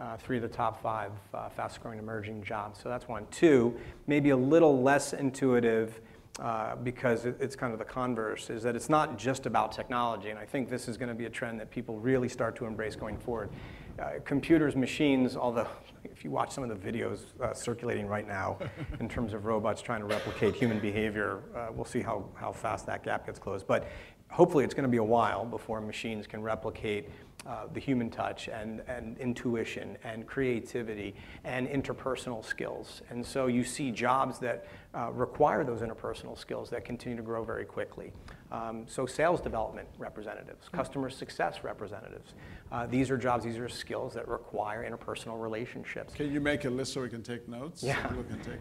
Uh, 0.00 0.16
three 0.16 0.36
of 0.36 0.42
the 0.42 0.48
top 0.48 0.80
five 0.80 1.10
uh, 1.34 1.48
fastest 1.48 1.82
growing 1.82 1.98
emerging 1.98 2.40
jobs. 2.44 2.78
So 2.80 2.88
that's 2.88 3.08
one. 3.08 3.26
Two, 3.32 3.76
maybe 4.06 4.30
a 4.30 4.36
little 4.36 4.80
less 4.80 5.12
intuitive 5.12 6.00
uh, 6.38 6.76
because 6.76 7.24
it, 7.24 7.36
it's 7.40 7.56
kind 7.56 7.72
of 7.72 7.80
the 7.80 7.84
converse, 7.84 8.48
is 8.48 8.62
that 8.62 8.76
it's 8.76 8.88
not 8.88 9.18
just 9.18 9.44
about 9.44 9.72
technology. 9.72 10.30
And 10.30 10.38
I 10.38 10.44
think 10.44 10.70
this 10.70 10.86
is 10.86 10.96
going 10.96 11.08
to 11.08 11.16
be 11.16 11.24
a 11.24 11.30
trend 11.30 11.58
that 11.58 11.72
people 11.72 11.98
really 11.98 12.28
start 12.28 12.54
to 12.56 12.66
embrace 12.66 12.94
going 12.94 13.18
forward. 13.18 13.50
Uh, 13.98 14.20
computers, 14.24 14.76
machines, 14.76 15.36
although 15.36 15.66
if 16.04 16.24
you 16.24 16.30
watch 16.30 16.52
some 16.52 16.62
of 16.62 16.70
the 16.70 16.92
videos 16.92 17.20
uh, 17.42 17.52
circulating 17.52 18.06
right 18.06 18.28
now 18.28 18.56
in 19.00 19.08
terms 19.08 19.32
of 19.32 19.44
robots 19.44 19.82
trying 19.82 19.98
to 19.98 20.06
replicate 20.06 20.54
human 20.54 20.78
behavior, 20.78 21.42
uh, 21.56 21.66
we'll 21.72 21.84
see 21.84 22.00
how, 22.00 22.24
how 22.34 22.52
fast 22.52 22.86
that 22.86 23.02
gap 23.02 23.26
gets 23.26 23.40
closed. 23.40 23.66
But 23.66 23.88
hopefully 24.30 24.62
it's 24.62 24.74
going 24.74 24.84
to 24.84 24.90
be 24.90 24.98
a 24.98 25.04
while 25.04 25.44
before 25.44 25.80
machines 25.80 26.28
can 26.28 26.42
replicate 26.42 27.08
uh, 27.44 27.66
the 27.72 27.80
human 27.80 28.08
touch 28.08 28.48
and, 28.48 28.82
and 28.86 29.18
intuition 29.18 29.96
and 30.04 30.26
creativity 30.26 31.16
and 31.42 31.66
interpersonal 31.66 32.44
skills. 32.44 33.02
And 33.10 33.24
so 33.24 33.46
you 33.46 33.64
see 33.64 33.90
jobs 33.90 34.38
that 34.40 34.66
uh, 34.94 35.10
require 35.10 35.64
those 35.64 35.80
interpersonal 35.80 36.38
skills 36.38 36.70
that 36.70 36.84
continue 36.84 37.16
to 37.16 37.22
grow 37.22 37.42
very 37.42 37.64
quickly. 37.64 38.12
Um, 38.50 38.86
so 38.88 39.04
sales 39.04 39.40
development 39.40 39.88
representatives, 39.98 40.68
hmm. 40.68 40.76
customer 40.76 41.10
success 41.10 41.62
representatives. 41.62 42.32
Uh, 42.72 42.86
these 42.86 43.10
are 43.10 43.18
jobs, 43.18 43.44
these 43.44 43.58
are 43.58 43.68
skills 43.68 44.14
that 44.14 44.26
require 44.26 44.88
interpersonal 44.88 45.40
relationships. 45.40 46.14
Can 46.14 46.32
you 46.32 46.40
make 46.40 46.64
a 46.64 46.70
list 46.70 46.94
so 46.94 47.02
we 47.02 47.08
can 47.08 47.22
take 47.22 47.48
notes? 47.48 47.82
Yeah. 47.82 48.10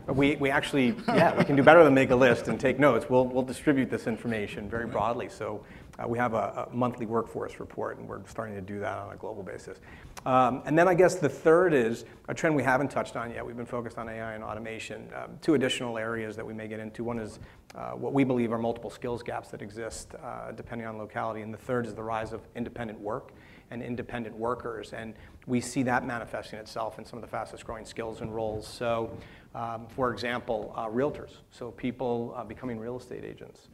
So 0.06 0.13
we, 0.13 0.36
we 0.38 0.50
actually, 0.50 0.95
yeah, 1.08 1.38
we 1.38 1.43
can 1.45 1.56
do 1.56 1.63
better 1.63 1.84
than 1.84 1.93
make 1.93 2.12
a 2.12 2.15
list 2.15 2.47
and 2.47 2.60
take 2.60 2.80
notes. 2.80 3.10
We'll, 3.10 3.26
we'll 3.26 3.43
distribute 3.43 3.89
this 3.89 4.08
information 4.08 4.69
very 4.69 4.88
broadly. 4.88 5.30
So 5.30 5.63
uh, 6.00 6.08
we 6.08 6.18
have 6.18 6.34
a, 6.34 6.68
a, 6.72 6.76
monthly 6.76 7.06
workforce 7.06 7.60
report, 7.60 7.98
and 7.98 8.08
we're 8.08 8.26
starting 8.28 8.56
to 8.56 8.62
do 8.62 8.80
that 8.80 8.98
on 8.98 9.14
a 9.14 9.16
global 9.16 9.44
basis. 9.44 9.80
Um, 10.26 10.62
and 10.66 10.78
then 10.78 10.88
I 10.88 10.94
guess 10.94 11.16
the 11.16 11.30
third 11.30 11.74
is 11.74 12.06
a 12.28 12.34
trend 12.34 12.56
we 12.56 12.64
haven't 12.64 12.92
touched 12.92 13.16
on 13.16 13.32
yet. 13.32 13.46
We've 13.46 13.58
been 13.58 13.66
focused 13.66 13.98
on 13.98 14.10
AI 14.10 14.34
and 14.34 14.44
automation. 14.44 15.10
Um, 15.16 15.38
two 15.42 15.56
additional 15.56 15.98
areas 15.98 16.36
that 16.36 16.46
we 16.46 16.54
may 16.54 16.68
get 16.68 16.80
into. 16.80 17.04
One 17.04 17.20
is 17.20 17.40
uh, 17.76 17.92
what 17.92 18.14
we 18.14 18.24
believe 18.24 18.52
are 18.52 18.58
multiple 18.58 18.90
skills 18.90 19.24
gaps 19.24 19.50
that 19.50 19.62
exist 19.62 20.14
uh, 20.24 20.52
depending 20.52 20.88
on 20.88 20.98
locality, 20.98 21.42
and 21.42 21.54
the 21.54 21.58
third 21.58 21.88
is 21.88 21.94
the 21.94 22.04
rise 22.04 22.34
of 22.34 22.42
independent 22.56 23.00
work 23.00 23.32
and 23.72 23.82
independent 23.82 24.36
workers. 24.36 24.94
And 24.94 25.14
we 25.46 25.62
see 25.62 25.84
that 25.84 26.06
manifesting 26.06 26.60
itself 26.60 27.00
in 27.00 27.06
some 27.06 27.18
of 27.18 27.22
the 27.22 27.30
fastest 27.30 27.66
growing 27.66 27.86
skills 27.86 28.22
and 28.22 28.34
roles. 28.34 28.68
So, 28.68 29.18
um, 29.56 29.88
for 29.88 30.12
example, 30.12 30.74
uh, 30.76 30.88
realtors, 30.88 31.38
so 31.52 31.72
people 31.72 32.34
uh, 32.36 32.44
becoming 32.44 32.80
real 32.80 32.98
estate 32.98 33.24
agents. 33.24 33.70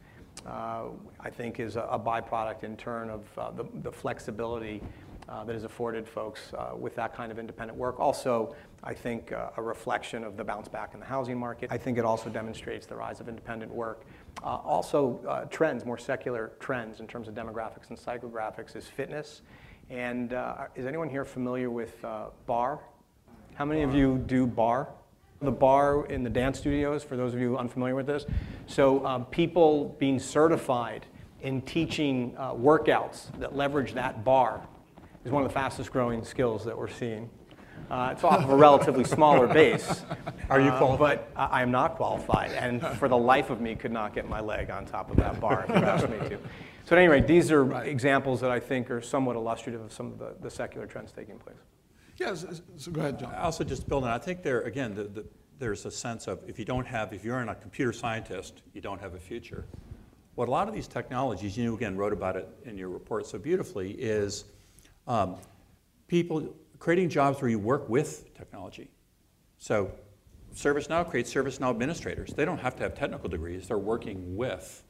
I 0.46 1.30
think 1.30 1.60
is 1.60 1.76
a, 1.76 2.00
byproduct 2.04 2.64
in 2.64 2.76
turn 2.76 3.10
of 3.10 3.38
uh, 3.38 3.50
the, 3.82 3.92
flexibility 3.92 4.82
uh, 5.28 5.44
that 5.44 5.56
is 5.56 5.64
afforded 5.64 6.06
folks 6.06 6.52
uh, 6.52 6.76
with 6.76 6.94
that 6.96 7.14
kind 7.14 7.32
of 7.32 7.38
independent 7.38 7.78
work. 7.78 7.98
Also, 7.98 8.54
I 8.82 8.92
think 8.92 9.30
a 9.32 9.62
reflection 9.62 10.22
of 10.24 10.36
the 10.36 10.44
bounce 10.44 10.68
back 10.68 10.92
in 10.92 11.00
the 11.00 11.06
housing 11.06 11.38
market. 11.38 11.70
I 11.72 11.78
think 11.78 11.96
it 11.96 12.04
also 12.04 12.28
demonstrates 12.28 12.84
the 12.84 12.94
rise 12.94 13.20
of 13.20 13.28
independent 13.28 13.72
work. 13.72 14.04
Also, 14.42 15.46
trends, 15.50 15.86
more 15.86 15.96
secular 15.96 16.52
trends 16.60 17.00
in 17.00 17.06
terms 17.06 17.26
of 17.26 17.34
demographics 17.34 17.88
and 17.88 17.98
psychographics 17.98 18.76
is 18.76 18.86
fitness. 18.86 19.40
And 19.88 20.34
is 20.74 20.84
anyone 20.84 21.08
here 21.08 21.24
familiar 21.24 21.70
with 21.70 22.02
barre? 22.46 22.80
How 23.54 23.64
many 23.64 23.82
of 23.82 23.94
you 23.94 24.18
do 24.26 24.46
barre? 24.46 24.88
The 25.44 25.52
bar 25.52 26.06
in 26.06 26.22
the 26.22 26.30
dance 26.30 26.58
studios, 26.58 27.04
for 27.04 27.16
those 27.16 27.34
of 27.34 27.40
you 27.40 27.58
unfamiliar 27.58 27.94
with 27.94 28.06
this. 28.06 28.24
So 28.66 29.04
um, 29.04 29.26
people 29.26 29.94
being 29.98 30.18
certified 30.18 31.06
in 31.42 31.60
teaching 31.62 32.34
uh, 32.38 32.54
workouts 32.54 33.38
that 33.38 33.54
leverage 33.54 33.92
that 33.92 34.24
bar 34.24 34.66
is 35.24 35.30
one 35.30 35.42
of 35.42 35.48
the 35.48 35.54
fastest 35.54 35.92
growing 35.92 36.24
skills 36.24 36.64
that 36.64 36.76
we're 36.76 36.88
seeing. 36.88 37.28
Uh, 37.90 38.10
it's 38.12 38.24
off 38.24 38.42
of 38.42 38.50
a 38.50 38.56
relatively 38.56 39.04
smaller 39.16 39.46
base. 39.46 40.04
Are 40.48 40.60
you 40.60 40.70
uh, 40.70 40.78
qualified? 40.78 41.20
but 41.34 41.52
I 41.52 41.60
am 41.60 41.70
not 41.70 41.96
qualified, 41.96 42.52
and 42.52 42.80
for 42.98 43.08
the 43.08 43.16
life 43.16 43.50
of 43.50 43.60
me, 43.60 43.74
could 43.74 43.92
not 43.92 44.14
get 44.14 44.28
my 44.28 44.40
leg 44.40 44.70
on 44.70 44.86
top 44.86 45.10
of 45.10 45.16
that 45.18 45.38
bar 45.40 45.66
if 45.68 45.76
you 45.76 45.84
asked 45.84 46.08
me 46.08 46.18
to. 46.30 46.38
So 46.86 46.96
at 46.96 46.98
any 46.98 47.08
rate, 47.08 47.26
these 47.26 47.50
are 47.50 47.82
examples 47.84 48.40
that 48.40 48.50
I 48.50 48.60
think 48.60 48.90
are 48.90 49.00
somewhat 49.00 49.36
illustrative 49.36 49.82
of 49.82 49.92
some 49.92 50.12
of 50.12 50.18
the, 50.18 50.34
the 50.40 50.50
secular 50.50 50.86
trends 50.86 51.12
taking 51.12 51.38
place. 51.38 51.56
Yes, 52.16 52.46
so 52.76 52.92
go 52.92 53.00
ahead, 53.00 53.18
John. 53.18 53.34
Also 53.34 53.64
just 53.64 53.88
building, 53.88 54.08
I 54.08 54.18
think 54.18 54.42
there, 54.42 54.62
again, 54.62 54.94
the, 54.94 55.04
the, 55.04 55.24
there's 55.58 55.84
a 55.84 55.90
sense 55.90 56.28
of 56.28 56.40
if 56.48 56.58
you 56.58 56.64
don't 56.64 56.86
have, 56.86 57.12
if 57.12 57.24
you're 57.24 57.44
not 57.44 57.58
a 57.58 57.60
computer 57.60 57.92
scientist, 57.92 58.62
you 58.72 58.80
don't 58.80 59.00
have 59.00 59.14
a 59.14 59.18
future. 59.18 59.64
What 60.34 60.48
a 60.48 60.50
lot 60.50 60.68
of 60.68 60.74
these 60.74 60.88
technologies, 60.88 61.56
you 61.56 61.74
again 61.74 61.96
wrote 61.96 62.12
about 62.12 62.36
it 62.36 62.48
in 62.64 62.76
your 62.76 62.88
report 62.88 63.26
so 63.26 63.38
beautifully, 63.38 63.92
is 63.92 64.44
um, 65.06 65.36
people 66.08 66.54
creating 66.78 67.08
jobs 67.08 67.40
where 67.40 67.50
you 67.50 67.58
work 67.58 67.88
with 67.88 68.34
technology. 68.34 68.90
So 69.58 69.90
ServiceNow 70.54 71.08
creates 71.08 71.32
ServiceNow 71.32 71.70
administrators. 71.70 72.32
They 72.32 72.44
don't 72.44 72.58
have 72.58 72.76
to 72.76 72.82
have 72.82 72.94
technical 72.94 73.28
degrees, 73.28 73.68
they're 73.68 73.78
working 73.78 74.36
with 74.36 74.82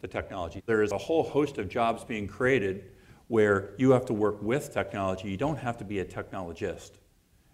the 0.00 0.08
technology. 0.08 0.62
There 0.66 0.82
is 0.82 0.92
a 0.92 0.98
whole 0.98 1.22
host 1.22 1.58
of 1.58 1.68
jobs 1.68 2.04
being 2.04 2.26
created 2.26 2.90
where 3.32 3.70
you 3.78 3.92
have 3.92 4.04
to 4.04 4.12
work 4.12 4.42
with 4.42 4.74
technology. 4.74 5.26
You 5.30 5.38
don't 5.38 5.56
have 5.56 5.78
to 5.78 5.84
be 5.86 6.00
a 6.00 6.04
technologist. 6.04 6.90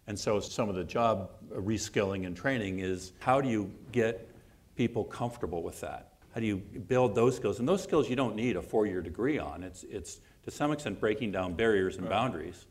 And 0.08 0.18
so 0.18 0.40
some 0.40 0.68
of 0.68 0.74
the 0.74 0.82
job 0.82 1.30
reskilling 1.54 2.26
and 2.26 2.36
training 2.36 2.80
is 2.80 3.12
how 3.20 3.40
do 3.40 3.48
you 3.48 3.70
get 3.92 4.28
people 4.74 5.04
comfortable 5.04 5.62
with 5.62 5.80
that? 5.82 6.14
How 6.34 6.40
do 6.40 6.46
you 6.48 6.56
build 6.56 7.14
those 7.14 7.36
skills? 7.36 7.60
And 7.60 7.68
those 7.68 7.80
skills 7.80 8.10
you 8.10 8.16
don't 8.16 8.34
need 8.34 8.56
a 8.56 8.60
four-year 8.60 9.00
degree 9.00 9.38
on. 9.38 9.62
It's, 9.62 9.84
it's 9.84 10.18
to 10.42 10.50
some 10.50 10.72
extent 10.72 10.98
breaking 10.98 11.30
down 11.30 11.54
barriers 11.54 11.94
and 11.94 12.06
right. 12.06 12.10
boundaries 12.10 12.66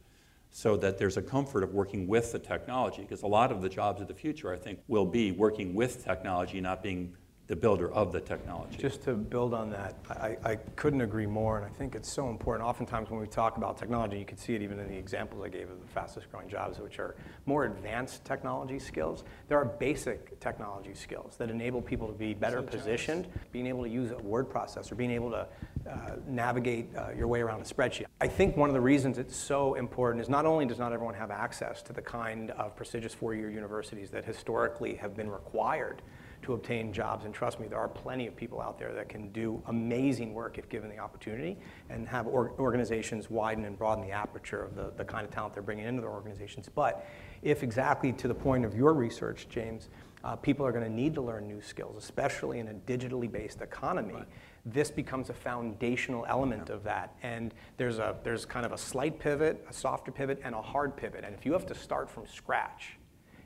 so 0.50 0.76
that 0.76 0.98
there's 0.98 1.16
a 1.16 1.22
comfort 1.22 1.64
of 1.64 1.74
working 1.74 2.08
with 2.08 2.34
the 2.34 2.40
technology. 2.40 3.04
Because 3.04 3.22
a 3.22 3.28
lot 3.28 3.54
of 3.54 3.62
the 3.62 3.70
jobs 3.70 4.02
of 4.02 4.10
the 4.10 4.16
future, 4.16 4.52
I 4.52 4.58
think, 4.58 4.80
will 4.90 5.06
be 5.06 5.32
working 5.32 5.74
with 5.74 6.04
technology, 6.04 6.60
not 6.60 6.84
being 6.84 7.16
the 7.48 7.56
builder 7.56 7.90
of 7.94 8.12
the 8.12 8.20
technology. 8.20 8.78
Just 8.78 9.04
to 9.04 9.14
build 9.14 9.54
on 9.54 9.70
that, 9.70 9.96
I, 10.10 10.38
I, 10.44 10.56
couldn't 10.76 11.00
agree 11.00 11.26
more, 11.26 11.58
and 11.58 11.66
I 11.66 11.70
think 11.70 11.96
it's 11.96 12.12
so 12.12 12.30
important. 12.30 12.68
Oftentimes, 12.68 13.10
when 13.10 13.22
we 13.22 13.28
talk 13.28 13.56
about 13.56 13.78
technology, 13.78 14.20
you 14.20 14.26
can 14.26 14.38
see 14.38 14.54
it 14.54 14.62
even 14.62 14.78
in 14.80 14.90
the 14.90 14.98
examples 14.98 15.42
I 15.46 15.48
gave 15.48 15.70
of 15.70 15.80
the 15.80 15.88
fastest 15.88 16.30
growing 16.30 16.50
jobs, 16.50 16.78
which 16.80 17.00
are 17.00 17.16
more 17.46 17.64
advanced 17.64 18.26
technology 18.26 18.80
skills. 18.80 19.24
There 19.48 19.58
are 19.58 19.64
basic 19.64 20.38
technology 20.42 20.94
skills 20.94 21.38
that 21.38 21.50
enable 21.50 21.82
people 21.82 22.08
to 22.10 22.14
be 22.14 22.34
better 22.34 22.62
positioned, 22.62 23.30
being 23.54 23.68
able 23.68 23.84
to 23.84 23.90
use 23.90 24.12
a 24.12 24.18
word 24.18 24.50
processor, 24.50 24.98
being 24.98 25.12
able 25.12 25.32
to 25.32 25.48
uh, 25.90 26.16
navigate 26.28 26.94
uh, 26.98 27.12
your 27.18 27.28
way 27.28 27.40
around 27.40 27.62
a 27.62 27.64
spreadsheet. 27.64 28.08
I 28.20 28.28
think 28.28 28.58
one 28.58 28.70
of 28.70 28.74
the 28.74 28.82
reasons 28.82 29.18
it's 29.18 29.38
so 29.38 29.76
important 29.76 30.22
is 30.22 30.28
not 30.28 30.46
only 30.46 30.66
does 30.66 30.80
not 30.80 30.92
everyone 30.92 31.14
have 31.14 31.32
access 31.32 31.82
to 31.84 31.94
the 31.94 32.02
kind 32.02 32.52
of 32.52 32.76
prestigious 32.76 33.14
four-year 33.14 33.50
universities 33.50 34.10
that 34.10 34.26
historically 34.26 34.96
have 34.96 35.16
been 35.16 35.30
required 35.30 36.02
to 36.48 36.54
obtain 36.54 36.92
jobs. 36.92 37.26
And 37.26 37.34
trust 37.34 37.60
me, 37.60 37.68
there 37.68 37.78
are 37.78 37.88
plenty 37.88 38.26
of 38.26 38.36
people 38.36 38.62
out 38.62 38.80
there 38.80 38.94
that 38.94 39.10
can 39.10 39.30
do 39.32 39.62
amazing 39.68 40.34
work 40.34 40.58
if 40.58 40.68
given 40.70 40.90
the 40.90 40.98
opportunity 40.98 41.58
and 41.90 42.08
have 42.08 42.26
or 42.26 42.54
organizations 42.58 43.30
widen 43.30 43.66
and 43.66 43.78
broaden 43.78 44.04
the 44.04 44.12
aperture 44.12 44.64
of 44.64 44.76
the, 44.76 44.92
the 44.98 45.06
kind 45.06 45.26
of 45.26 45.32
talent 45.32 45.54
they're 45.54 45.62
bringing 45.62 45.86
into 45.86 46.02
their 46.02 46.10
organizations. 46.10 46.70
But 46.74 47.06
if 47.44 47.64
exactly 47.64 48.14
to 48.14 48.28
the 48.28 48.34
point 48.34 48.66
of 48.66 48.76
your 48.76 48.94
research, 48.94 49.48
James, 49.50 49.90
uh, 50.24 50.36
people 50.36 50.66
are 50.66 50.72
going 50.72 50.84
to 50.84 50.92
need 50.92 51.14
to 51.16 51.22
learn 51.22 51.48
new 51.48 51.62
skills, 51.62 51.96
especially 51.98 52.60
in 52.60 52.70
a 52.70 52.74
digitally 52.74 53.32
based 53.32 53.62
economy. 53.62 54.14
Right. 54.14 54.28
This 54.66 54.90
becomes 54.90 55.30
a 55.30 55.34
foundational 55.34 56.26
element 56.28 56.70
of 56.70 56.84
that. 56.84 57.16
And 57.24 57.54
there's, 57.78 58.00
a, 58.00 58.16
there's 58.24 58.46
kind 58.46 58.66
of 58.66 58.72
a 58.72 58.78
slight 58.78 59.20
pivot, 59.20 59.66
a 59.70 59.74
softer 59.74 60.12
pivot, 60.12 60.42
and 60.44 60.56
a 60.56 60.62
hard 60.62 60.98
pivot. 60.98 61.24
And 61.24 61.36
if 61.36 61.46
you 61.46 61.54
have 61.54 61.66
to 61.68 61.76
start 61.76 62.10
from 62.10 62.26
scratch, 62.26 62.98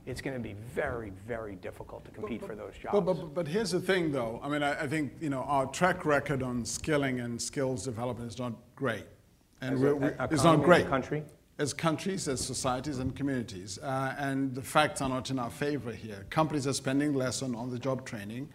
it's 0.06 0.22
going 0.22 0.36
to 0.36 0.42
be 0.42 0.56
very, 0.74 1.12
very 1.28 1.56
difficult 1.56 2.04
to 2.06 2.12
compete 2.12 2.42
but, 2.42 2.50
for 2.50 2.56
those 2.56 2.74
jobs. 2.82 2.94
But, 2.94 3.02
but, 3.02 3.34
but, 3.34 3.48
here's 3.48 3.72
the 3.72 3.80
thing, 3.80 4.12
though. 4.12 4.40
I 4.44 4.50
mean, 4.50 4.64
I, 4.64 4.82
I, 4.82 4.88
think 4.88 5.14
you 5.22 5.30
know 5.30 5.42
our 5.44 5.68
track 5.68 6.06
record 6.06 6.42
on 6.42 6.66
skilling 6.66 7.20
and 7.20 7.40
skills 7.42 7.86
development 7.86 8.32
is 8.32 8.40
not 8.40 8.54
great, 8.76 9.06
and 9.62 9.82
it's 10.32 10.44
not 10.44 10.64
great. 10.64 10.88
country. 10.88 11.24
As 11.60 11.74
countries, 11.74 12.28
as 12.28 12.42
societies, 12.42 12.98
and 12.98 13.16
communities, 13.16 13.78
uh, 13.84 14.16
and 14.18 14.56
the 14.56 14.64
facts 14.64 15.02
are 15.02 15.10
not 15.10 15.30
in 15.30 15.38
our 15.38 15.52
favor 15.52 15.92
here. 15.92 16.26
Companies 16.32 16.66
are 16.66 16.74
spending 16.74 17.14
less 17.14 17.44
on 17.44 17.54
on-the-job 17.54 18.04
training. 18.04 18.50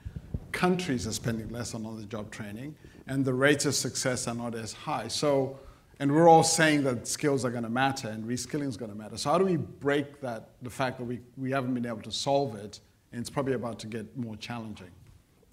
Countries 0.51 1.07
are 1.07 1.13
spending 1.13 1.49
less 1.51 1.75
on 1.75 1.87
on-the-job 1.87 2.33
training, 2.33 2.75
and 3.07 3.25
the 3.25 3.35
rates 3.35 3.65
of 3.65 3.77
success 3.77 4.27
are 4.27 4.35
not 4.35 4.57
as 4.57 4.73
high. 4.73 5.07
So 5.07 5.61
and 5.99 6.15
we're 6.15 6.29
all 6.29 6.43
saying 6.43 6.83
that 6.85 7.07
skills 7.07 7.45
are 7.45 7.51
going 7.51 7.63
to 7.63 7.71
matter 7.71 8.09
and 8.09 8.25
reskilling 8.25 8.69
is 8.69 8.77
going 8.77 8.91
to 8.91 8.97
matter. 8.97 9.17
So 9.17 9.31
how 9.31 9.39
do 9.39 9.45
we 9.45 9.57
break 9.57 10.21
that, 10.21 10.51
the 10.63 10.71
fact 10.71 10.99
that 10.99 11.05
we, 11.05 11.21
we 11.37 11.51
haven't 11.51 11.75
been 11.75 11.87
able 11.87 12.03
to 12.03 12.13
solve 12.13 12.55
it, 12.55 12.81
and 13.13 13.21
it's 13.21 13.31
probably 13.31 13.55
about 13.55 13.79
to 13.81 13.87
get 13.87 14.17
more 14.17 14.37
challenging? 14.37 14.91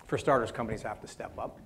For 0.07 0.17
starters, 0.17 0.51
companies 0.51 0.81
have 0.83 0.99
to 1.01 1.07
step 1.07 1.31
up, 1.39 1.59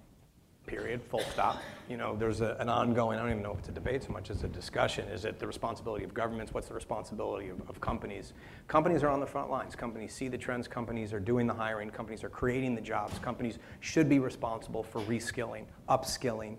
period, 0.68 1.02
full 1.02 1.24
stop. 1.32 1.58
You 1.90 1.98
know, 1.98 2.16
there's 2.16 2.42
a, 2.42 2.56
an 2.60 2.70
ongoing, 2.70 3.18
I 3.18 3.24
don't 3.24 3.32
even 3.32 3.44
know 3.44 3.54
if 3.54 3.60
it's 3.60 3.70
a 3.70 3.72
debate 3.72 4.04
so 4.04 4.12
much 4.12 4.30
as 4.30 4.44
a 4.44 4.48
discussion. 4.48 5.08
Is 5.08 5.26
it 5.26 5.40
the 5.40 5.48
responsibility 5.48 6.04
of 6.04 6.14
governments? 6.14 6.54
What's 6.54 6.68
the 6.68 6.74
responsibility 6.76 7.50
of, 7.50 7.60
of 7.68 7.82
companies? 7.82 8.34
Companies 8.68 9.02
are 9.02 9.10
on 9.10 9.20
the 9.20 9.26
front 9.26 9.50
lines. 9.50 9.76
Companies 9.76 10.14
see 10.14 10.28
the 10.28 10.38
trends. 10.38 10.68
Companies 10.68 11.14
are 11.14 11.20
doing 11.20 11.48
the 11.48 11.54
hiring. 11.54 11.90
Companies 11.90 12.24
are 12.24 12.30
creating 12.30 12.76
the 12.76 12.82
jobs. 12.82 13.18
Companies 13.20 13.58
should 13.80 14.08
be 14.08 14.20
responsible 14.20 14.84
for 14.84 15.02
reskilling, 15.02 15.66
upskilling, 15.90 16.58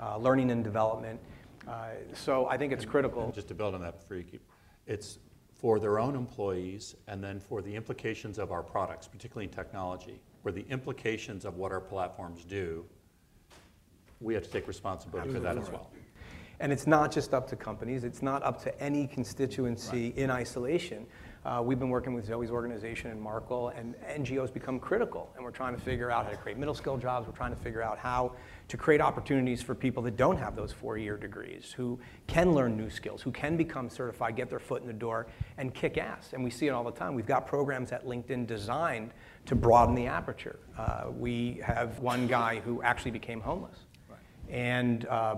uh, 0.00 0.16
learning 0.16 0.50
and 0.50 0.64
development. 0.64 1.20
Uh, 1.68 1.90
so 2.14 2.46
I 2.46 2.56
think 2.56 2.72
it's 2.72 2.84
critical. 2.84 3.30
Just 3.34 3.48
to 3.48 3.54
build 3.54 3.74
on 3.74 3.82
that 3.82 3.98
before 4.00 4.16
you 4.16 4.24
keep, 4.24 4.40
it's 4.86 5.18
for 5.52 5.78
their 5.78 5.98
own 5.98 6.14
employees 6.14 6.94
and 7.08 7.22
then 7.22 7.40
for 7.40 7.60
the 7.60 7.74
implications 7.74 8.38
of 8.38 8.52
our 8.52 8.62
products, 8.62 9.08
particularly 9.08 9.46
in 9.46 9.50
technology, 9.50 10.20
where 10.42 10.52
the 10.52 10.64
implications 10.70 11.44
of 11.44 11.56
what 11.56 11.72
our 11.72 11.80
platforms 11.80 12.44
do, 12.44 12.84
we 14.20 14.34
have 14.34 14.44
to 14.44 14.50
take 14.50 14.66
responsibility 14.68 15.28
Absolutely. 15.28 15.48
for 15.48 15.54
that 15.54 15.62
as 15.62 15.70
well. 15.70 15.90
And 16.60 16.72
it's 16.72 16.86
not 16.86 17.12
just 17.12 17.34
up 17.34 17.48
to 17.48 17.56
companies, 17.56 18.04
it's 18.04 18.22
not 18.22 18.42
up 18.42 18.62
to 18.64 18.82
any 18.82 19.06
constituency 19.06 20.06
right. 20.06 20.18
in 20.18 20.30
isolation. 20.30 21.06
Uh, 21.44 21.62
we've 21.62 21.78
been 21.78 21.88
working 21.88 22.14
with 22.14 22.26
Zoe's 22.26 22.50
organization 22.50 23.10
and 23.10 23.20
Markle, 23.20 23.68
and 23.68 23.94
NGOs 24.06 24.52
become 24.52 24.80
critical. 24.80 25.30
And 25.36 25.44
we're 25.44 25.52
trying 25.52 25.74
to 25.74 25.80
figure 25.80 26.10
out 26.10 26.24
how 26.24 26.32
to 26.32 26.36
create 26.36 26.58
middle 26.58 26.74
skill 26.74 26.96
jobs. 26.96 27.26
We're 27.26 27.32
trying 27.32 27.54
to 27.54 27.62
figure 27.62 27.80
out 27.80 27.96
how 27.96 28.32
to 28.66 28.76
create 28.76 29.00
opportunities 29.00 29.62
for 29.62 29.74
people 29.74 30.02
that 30.02 30.16
don't 30.16 30.36
have 30.36 30.56
those 30.56 30.72
four 30.72 30.98
year 30.98 31.16
degrees, 31.16 31.72
who 31.72 31.98
can 32.26 32.52
learn 32.52 32.76
new 32.76 32.90
skills, 32.90 33.22
who 33.22 33.30
can 33.30 33.56
become 33.56 33.88
certified, 33.88 34.36
get 34.36 34.50
their 34.50 34.58
foot 34.58 34.82
in 34.82 34.88
the 34.88 34.92
door, 34.92 35.28
and 35.58 35.72
kick 35.74 35.96
ass. 35.96 36.30
And 36.32 36.42
we 36.42 36.50
see 36.50 36.66
it 36.66 36.70
all 36.70 36.84
the 36.84 36.90
time. 36.90 37.14
We've 37.14 37.24
got 37.24 37.46
programs 37.46 37.92
at 37.92 38.04
LinkedIn 38.04 38.46
designed 38.46 39.12
to 39.46 39.54
broaden 39.54 39.94
the 39.94 40.06
aperture. 40.06 40.58
Uh, 40.76 41.04
we 41.16 41.60
have 41.62 42.00
one 42.00 42.26
guy 42.26 42.60
who 42.60 42.82
actually 42.82 43.12
became 43.12 43.40
homeless 43.40 43.78
and 44.50 45.06
uh, 45.06 45.36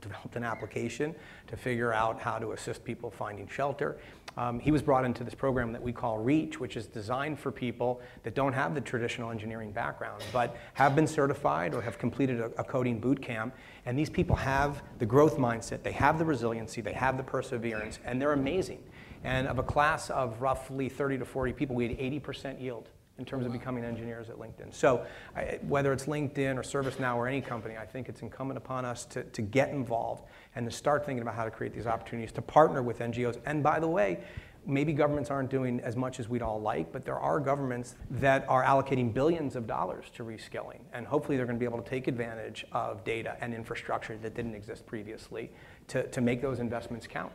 developed 0.00 0.36
an 0.36 0.44
application 0.44 1.14
to 1.46 1.56
figure 1.56 1.92
out 1.92 2.20
how 2.20 2.38
to 2.38 2.52
assist 2.52 2.84
people 2.84 3.10
finding 3.10 3.48
shelter. 3.48 3.98
Um, 4.36 4.58
he 4.58 4.70
was 4.70 4.80
brought 4.80 5.04
into 5.04 5.24
this 5.24 5.34
program 5.34 5.72
that 5.72 5.82
we 5.82 5.92
call 5.92 6.18
REACH, 6.18 6.58
which 6.58 6.76
is 6.76 6.86
designed 6.86 7.38
for 7.38 7.52
people 7.52 8.00
that 8.22 8.34
don't 8.34 8.54
have 8.54 8.74
the 8.74 8.80
traditional 8.80 9.30
engineering 9.30 9.72
background, 9.72 10.22
but 10.32 10.56
have 10.74 10.96
been 10.96 11.06
certified 11.06 11.74
or 11.74 11.82
have 11.82 11.98
completed 11.98 12.40
a, 12.40 12.46
a 12.58 12.64
coding 12.64 12.98
boot 12.98 13.20
camp. 13.20 13.54
And 13.84 13.98
these 13.98 14.08
people 14.08 14.36
have 14.36 14.82
the 14.98 15.06
growth 15.06 15.36
mindset, 15.36 15.82
they 15.82 15.92
have 15.92 16.18
the 16.18 16.24
resiliency, 16.24 16.80
they 16.80 16.94
have 16.94 17.16
the 17.18 17.22
perseverance, 17.22 17.98
and 18.04 18.20
they're 18.20 18.32
amazing. 18.32 18.82
And 19.24 19.46
of 19.46 19.58
a 19.58 19.62
class 19.62 20.08
of 20.08 20.40
roughly 20.40 20.88
30 20.88 21.18
to 21.18 21.24
40 21.24 21.52
people, 21.52 21.76
we 21.76 21.86
had 21.86 21.98
80% 21.98 22.60
yield 22.60 22.88
in 23.22 23.26
terms 23.26 23.46
of 23.46 23.52
becoming 23.52 23.84
engineers 23.84 24.28
at 24.30 24.36
LinkedIn. 24.36 24.74
So 24.74 25.06
I, 25.36 25.60
whether 25.68 25.92
it's 25.92 26.06
LinkedIn 26.06 26.56
or 26.56 26.62
ServiceNow 26.62 27.14
or 27.14 27.28
any 27.28 27.40
company, 27.40 27.76
I 27.76 27.86
think 27.86 28.08
it's 28.08 28.20
incumbent 28.20 28.58
upon 28.58 28.84
us 28.84 29.04
to, 29.06 29.22
to 29.22 29.42
get 29.42 29.68
involved 29.68 30.24
and 30.56 30.68
to 30.68 30.76
start 30.76 31.06
thinking 31.06 31.22
about 31.22 31.36
how 31.36 31.44
to 31.44 31.52
create 31.52 31.72
these 31.72 31.86
opportunities, 31.86 32.32
to 32.32 32.42
partner 32.42 32.82
with 32.82 32.98
NGOs. 32.98 33.38
And 33.46 33.62
by 33.62 33.78
the 33.78 33.86
way, 33.86 34.24
Maybe 34.64 34.92
governments 34.92 35.28
aren't 35.28 35.50
doing 35.50 35.80
as 35.80 35.96
much 35.96 36.20
as 36.20 36.28
we'd 36.28 36.40
all 36.40 36.60
like, 36.60 36.92
but 36.92 37.04
there 37.04 37.18
are 37.18 37.40
governments 37.40 37.96
that 38.12 38.44
are 38.48 38.62
allocating 38.62 39.12
billions 39.12 39.56
of 39.56 39.66
dollars 39.66 40.04
to 40.14 40.22
reskilling. 40.22 40.78
And 40.92 41.04
hopefully 41.04 41.36
they're 41.36 41.46
going 41.46 41.56
to 41.56 41.60
be 41.60 41.66
able 41.66 41.82
to 41.82 41.90
take 41.90 42.06
advantage 42.06 42.64
of 42.70 43.02
data 43.02 43.36
and 43.40 43.52
infrastructure 43.52 44.16
that 44.18 44.34
didn't 44.34 44.54
exist 44.54 44.86
previously 44.86 45.50
to, 45.88 46.06
to 46.06 46.20
make 46.20 46.40
those 46.40 46.60
investments 46.60 47.08
count. 47.08 47.32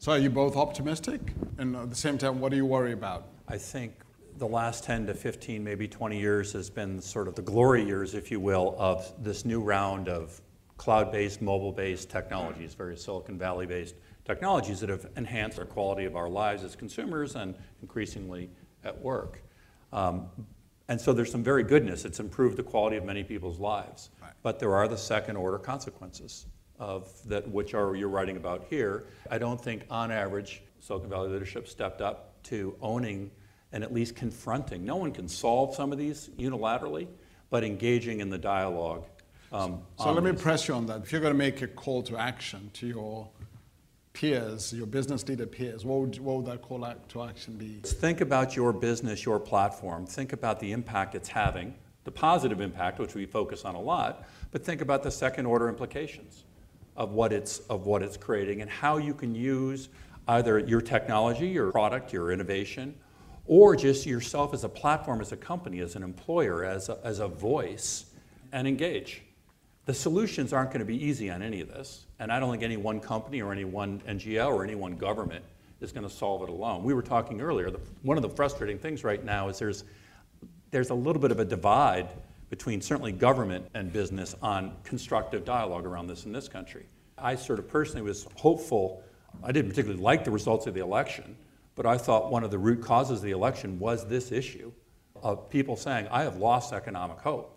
So 0.00 0.12
are 0.12 0.18
you 0.18 0.28
both 0.28 0.54
optimistic? 0.54 1.32
And 1.56 1.74
at 1.76 1.88
the 1.88 1.96
same 1.96 2.18
time, 2.18 2.40
what 2.40 2.50
do 2.50 2.56
you 2.56 2.66
worry 2.66 2.92
about? 2.92 3.28
I 3.48 3.56
think 3.56 3.94
the 4.36 4.46
last 4.46 4.84
10 4.84 5.06
to 5.06 5.14
15, 5.14 5.62
maybe 5.62 5.86
20 5.86 6.18
years 6.18 6.52
has 6.52 6.68
been 6.70 7.00
sort 7.00 7.28
of 7.28 7.34
the 7.34 7.42
glory 7.42 7.84
years, 7.84 8.14
if 8.14 8.30
you 8.30 8.40
will, 8.40 8.74
of 8.78 9.12
this 9.22 9.44
new 9.44 9.60
round 9.60 10.08
of 10.08 10.40
cloud-based, 10.76 11.40
mobile-based 11.40 12.10
technologies, 12.10 12.74
various 12.74 13.04
Silicon 13.04 13.38
Valley-based 13.38 13.94
technologies 14.24 14.80
that 14.80 14.88
have 14.88 15.06
enhanced 15.16 15.58
the 15.58 15.64
quality 15.64 16.04
of 16.04 16.16
our 16.16 16.28
lives 16.28 16.64
as 16.64 16.74
consumers 16.74 17.36
and 17.36 17.54
increasingly 17.82 18.50
at 18.82 19.00
work. 19.00 19.42
Um, 19.92 20.28
and 20.88 21.00
so 21.00 21.12
there's 21.12 21.30
some 21.30 21.42
very 21.42 21.62
goodness. 21.62 22.04
It's 22.04 22.20
improved 22.20 22.56
the 22.56 22.62
quality 22.62 22.96
of 22.96 23.04
many 23.04 23.22
people's 23.22 23.58
lives. 23.58 24.10
Right. 24.20 24.32
But 24.42 24.58
there 24.58 24.74
are 24.74 24.88
the 24.88 24.98
second 24.98 25.36
order 25.36 25.58
consequences 25.58 26.46
of 26.78 27.10
that, 27.28 27.48
which 27.48 27.72
are 27.74 27.94
you're 27.94 28.08
writing 28.08 28.36
about 28.36 28.66
here. 28.68 29.04
I 29.30 29.38
don't 29.38 29.60
think, 29.60 29.84
on 29.88 30.10
average, 30.10 30.62
Silicon 30.80 31.08
Valley 31.08 31.30
leadership 31.30 31.68
stepped 31.68 32.00
up 32.00 32.42
to 32.44 32.76
owning 32.82 33.30
and 33.74 33.82
at 33.82 33.92
least 33.92 34.14
confronting. 34.14 34.84
No 34.84 34.94
one 34.94 35.10
can 35.10 35.28
solve 35.28 35.74
some 35.74 35.90
of 35.90 35.98
these 35.98 36.30
unilaterally, 36.38 37.08
but 37.50 37.64
engaging 37.64 38.20
in 38.20 38.30
the 38.30 38.38
dialogue. 38.38 39.04
Um, 39.52 39.82
so 39.98 40.12
let 40.12 40.22
me 40.22 40.32
press 40.32 40.68
you 40.68 40.74
on 40.74 40.86
that. 40.86 41.02
If 41.02 41.10
you're 41.10 41.20
going 41.20 41.34
to 41.34 41.38
make 41.38 41.60
a 41.60 41.66
call 41.66 42.02
to 42.04 42.16
action 42.16 42.70
to 42.74 42.86
your 42.86 43.28
peers, 44.12 44.72
your 44.72 44.86
business 44.86 45.26
leader 45.28 45.46
peers, 45.46 45.84
what 45.84 46.00
would, 46.00 46.18
what 46.20 46.36
would 46.36 46.46
that 46.46 46.62
call 46.62 46.88
to 47.08 47.22
action 47.24 47.54
be? 47.54 47.80
Think 47.82 48.20
about 48.20 48.54
your 48.54 48.72
business, 48.72 49.24
your 49.24 49.40
platform. 49.40 50.06
Think 50.06 50.32
about 50.32 50.60
the 50.60 50.70
impact 50.70 51.16
it's 51.16 51.28
having, 51.28 51.74
the 52.04 52.12
positive 52.12 52.60
impact, 52.60 53.00
which 53.00 53.14
we 53.16 53.26
focus 53.26 53.64
on 53.64 53.74
a 53.74 53.80
lot, 53.80 54.24
but 54.52 54.64
think 54.64 54.82
about 54.82 55.02
the 55.02 55.10
second 55.10 55.46
order 55.46 55.68
implications 55.68 56.44
of 56.96 57.10
what 57.10 57.32
it's, 57.32 57.58
of 57.70 57.86
what 57.86 58.04
it's 58.04 58.16
creating 58.16 58.62
and 58.62 58.70
how 58.70 58.98
you 58.98 59.14
can 59.14 59.34
use 59.34 59.88
either 60.28 60.60
your 60.60 60.80
technology, 60.80 61.48
your 61.48 61.72
product, 61.72 62.12
your 62.12 62.30
innovation, 62.30 62.94
or 63.46 63.76
just 63.76 64.06
yourself 64.06 64.54
as 64.54 64.64
a 64.64 64.68
platform, 64.68 65.20
as 65.20 65.32
a 65.32 65.36
company, 65.36 65.80
as 65.80 65.96
an 65.96 66.02
employer, 66.02 66.64
as 66.64 66.88
a, 66.88 66.98
as 67.04 67.18
a 67.18 67.28
voice, 67.28 68.06
and 68.52 68.66
engage. 68.66 69.22
The 69.86 69.94
solutions 69.94 70.52
aren't 70.52 70.70
going 70.70 70.80
to 70.80 70.86
be 70.86 71.04
easy 71.04 71.30
on 71.30 71.42
any 71.42 71.60
of 71.60 71.68
this, 71.68 72.06
and 72.18 72.32
I 72.32 72.40
don't 72.40 72.50
think 72.50 72.62
any 72.62 72.78
one 72.78 73.00
company 73.00 73.42
or 73.42 73.52
any 73.52 73.64
one 73.64 74.00
NGO 74.08 74.48
or 74.48 74.64
any 74.64 74.74
one 74.74 74.96
government 74.96 75.44
is 75.80 75.92
going 75.92 76.08
to 76.08 76.14
solve 76.14 76.42
it 76.42 76.48
alone. 76.48 76.82
We 76.84 76.94
were 76.94 77.02
talking 77.02 77.40
earlier, 77.40 77.70
the, 77.70 77.80
one 78.02 78.16
of 78.16 78.22
the 78.22 78.30
frustrating 78.30 78.78
things 78.78 79.04
right 79.04 79.22
now 79.22 79.48
is 79.48 79.58
there's, 79.58 79.84
there's 80.70 80.90
a 80.90 80.94
little 80.94 81.20
bit 81.20 81.30
of 81.30 81.38
a 81.38 81.44
divide 81.44 82.08
between 82.48 82.80
certainly 82.80 83.12
government 83.12 83.66
and 83.74 83.92
business 83.92 84.34
on 84.40 84.74
constructive 84.84 85.44
dialogue 85.44 85.84
around 85.84 86.06
this 86.06 86.24
in 86.24 86.32
this 86.32 86.48
country. 86.48 86.86
I 87.18 87.36
sort 87.36 87.58
of 87.58 87.68
personally 87.68 88.02
was 88.02 88.26
hopeful. 88.36 89.02
I 89.42 89.52
didn't 89.52 89.70
particularly 89.70 90.02
like 90.02 90.24
the 90.24 90.30
results 90.30 90.66
of 90.66 90.74
the 90.74 90.80
election, 90.80 91.36
but 91.74 91.86
I 91.86 91.98
thought 91.98 92.30
one 92.30 92.44
of 92.44 92.50
the 92.50 92.58
root 92.58 92.82
causes 92.82 93.18
of 93.18 93.24
the 93.24 93.32
election 93.32 93.78
was 93.78 94.06
this 94.06 94.30
issue 94.30 94.72
of 95.22 95.48
people 95.50 95.76
saying, 95.76 96.06
I 96.10 96.22
have 96.22 96.36
lost 96.36 96.72
economic 96.72 97.18
hope. 97.18 97.50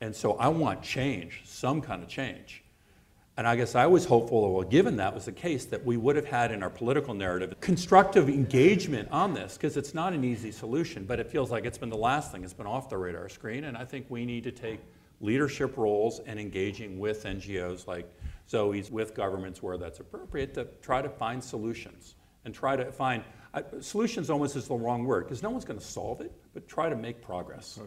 And 0.00 0.14
so 0.14 0.34
I 0.34 0.48
want 0.48 0.82
change, 0.82 1.42
some 1.44 1.80
kind 1.80 2.02
of 2.02 2.08
change. 2.08 2.64
And 3.36 3.46
I 3.46 3.54
guess 3.54 3.76
I 3.76 3.86
was 3.86 4.04
hopeful, 4.04 4.52
well, 4.52 4.64
given 4.66 4.96
that 4.96 5.14
was 5.14 5.26
the 5.26 5.32
case, 5.32 5.64
that 5.66 5.84
we 5.84 5.96
would 5.96 6.16
have 6.16 6.24
had 6.24 6.50
in 6.50 6.60
our 6.62 6.70
political 6.70 7.14
narrative 7.14 7.54
constructive 7.60 8.28
engagement 8.28 9.08
on 9.12 9.32
this, 9.32 9.56
because 9.56 9.76
it's 9.76 9.94
not 9.94 10.12
an 10.12 10.24
easy 10.24 10.50
solution, 10.50 11.04
but 11.04 11.20
it 11.20 11.28
feels 11.28 11.50
like 11.50 11.64
it's 11.64 11.78
been 11.78 11.88
the 11.88 11.96
last 11.96 12.32
thing, 12.32 12.42
it's 12.42 12.52
been 12.52 12.66
off 12.66 12.88
the 12.88 12.98
radar 12.98 13.28
screen. 13.28 13.64
And 13.64 13.76
I 13.76 13.84
think 13.84 14.06
we 14.08 14.24
need 14.24 14.42
to 14.44 14.50
take 14.50 14.80
leadership 15.20 15.76
roles 15.76 16.20
and 16.26 16.40
engaging 16.40 16.98
with 16.98 17.24
NGOs 17.24 17.86
like 17.86 18.12
Zoe's, 18.48 18.90
with 18.90 19.14
governments 19.14 19.62
where 19.62 19.76
that's 19.76 20.00
appropriate, 20.00 20.54
to 20.54 20.66
try 20.82 21.00
to 21.00 21.08
find 21.08 21.42
solutions 21.42 22.16
and 22.48 22.54
try 22.54 22.76
to 22.76 22.90
find 22.90 23.22
uh, 23.52 23.60
solutions 23.80 24.30
almost 24.30 24.56
is 24.56 24.66
the 24.68 24.74
wrong 24.74 25.04
word, 25.04 25.24
because 25.24 25.42
no 25.42 25.50
one's 25.50 25.66
going 25.66 25.78
to 25.78 25.84
solve 25.84 26.22
it, 26.22 26.32
but 26.54 26.66
try 26.66 26.88
to 26.88 26.96
make 26.96 27.20
progress. 27.20 27.78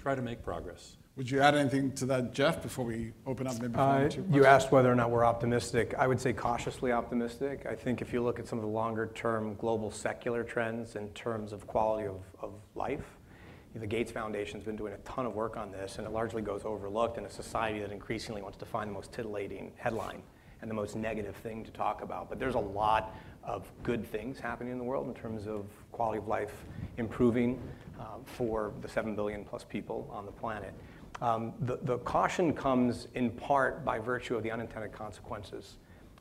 Try 0.00 0.14
to 0.14 0.22
make 0.22 0.42
progress. 0.42 0.96
Would 1.16 1.30
you 1.30 1.40
add 1.40 1.54
anything 1.54 1.92
to 1.92 2.06
that, 2.06 2.32
Jeff, 2.32 2.62
before 2.62 2.86
we 2.86 3.12
open 3.26 3.46
up 3.46 3.60
maybe 3.60 3.74
uh, 3.74 4.08
You 4.30 4.46
asked 4.46 4.72
whether 4.72 4.90
or 4.90 4.94
not 4.94 5.10
we're 5.10 5.24
optimistic. 5.24 5.94
I 5.98 6.06
would 6.06 6.20
say 6.20 6.32
cautiously 6.32 6.92
optimistic. 6.92 7.66
I 7.68 7.74
think 7.74 8.00
if 8.00 8.12
you 8.12 8.22
look 8.22 8.38
at 8.38 8.48
some 8.48 8.58
of 8.58 8.62
the 8.62 8.70
longer 8.70 9.10
term 9.14 9.54
global 9.56 9.90
secular 9.90 10.42
trends 10.42 10.96
in 10.96 11.08
terms 11.10 11.52
of 11.52 11.66
quality 11.66 12.08
of, 12.08 12.20
of 12.40 12.52
life, 12.74 13.04
the 13.74 13.86
Gates 13.86 14.12
Foundation's 14.12 14.64
been 14.64 14.76
doing 14.76 14.94
a 14.94 14.98
ton 14.98 15.26
of 15.26 15.34
work 15.34 15.58
on 15.58 15.70
this, 15.72 15.98
and 15.98 16.06
it 16.06 16.10
largely 16.10 16.40
goes 16.40 16.62
overlooked 16.64 17.18
in 17.18 17.26
a 17.26 17.30
society 17.30 17.80
that 17.80 17.92
increasingly 17.92 18.40
wants 18.40 18.56
to 18.58 18.64
find 18.64 18.88
the 18.88 18.94
most 18.94 19.12
titillating 19.12 19.72
headline 19.76 20.22
and 20.62 20.70
the 20.70 20.74
most 20.74 20.96
negative 20.96 21.36
thing 21.36 21.64
to 21.64 21.70
talk 21.70 22.02
about. 22.02 22.28
But 22.28 22.38
there's 22.38 22.54
a 22.54 22.58
lot 22.58 23.14
of 23.46 23.70
good 23.82 24.04
things 24.04 24.38
happening 24.38 24.72
in 24.72 24.78
the 24.78 24.84
world 24.84 25.08
in 25.08 25.14
terms 25.14 25.46
of 25.46 25.64
quality 25.92 26.18
of 26.18 26.28
life 26.28 26.64
improving 26.98 27.60
uh, 27.98 28.04
for 28.24 28.72
the 28.82 28.88
7 28.88 29.14
billion 29.14 29.44
plus 29.44 29.64
people 29.64 30.10
on 30.12 30.26
the 30.26 30.32
planet. 30.32 30.74
Um, 31.22 31.54
the, 31.60 31.78
the, 31.82 31.98
caution 31.98 32.52
comes 32.52 33.08
in 33.14 33.30
part 33.30 33.84
by 33.84 33.98
virtue 33.98 34.36
of 34.36 34.42
the 34.42 34.50
unintended 34.50 34.92
consequences 34.92 35.76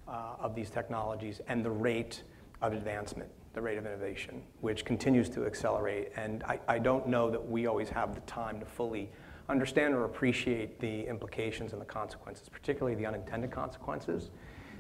uh, 0.07 0.35
of 0.39 0.55
these 0.55 0.69
technologies 0.69 1.41
and 1.49 1.65
the 1.65 1.71
rate 1.71 2.23
of 2.61 2.71
advancement, 2.71 3.29
the 3.53 3.61
rate 3.61 3.77
of 3.77 3.85
innovation, 3.85 4.41
which 4.61 4.85
continues 4.85 5.27
to 5.31 5.45
accelerate. 5.45 6.13
And 6.15 6.43
I, 6.43 6.59
I 6.67 6.79
don't 6.79 7.07
know 7.07 7.29
that 7.29 7.45
we 7.45 7.67
always 7.67 7.89
have 7.89 8.15
the 8.15 8.21
time 8.21 8.59
to 8.61 8.65
fully 8.65 9.09
understand 9.49 9.93
or 9.93 10.05
appreciate 10.05 10.79
the 10.79 11.05
implications 11.07 11.73
and 11.73 11.81
the 11.81 11.85
consequences, 11.85 12.47
particularly 12.47 12.95
the 12.95 13.05
unintended 13.05 13.51
consequences. 13.51 14.29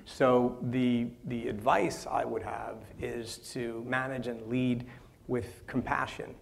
So 0.05 0.57
the, 0.61 1.07
the 1.25 1.47
advice 1.47 2.07
I 2.09 2.23
would 2.23 2.43
have 2.43 2.77
is 3.01 3.37
to 3.53 3.83
manage 3.87 4.27
and 4.27 4.47
lead 4.47 4.85
with 5.27 5.65
compassion 5.67 6.35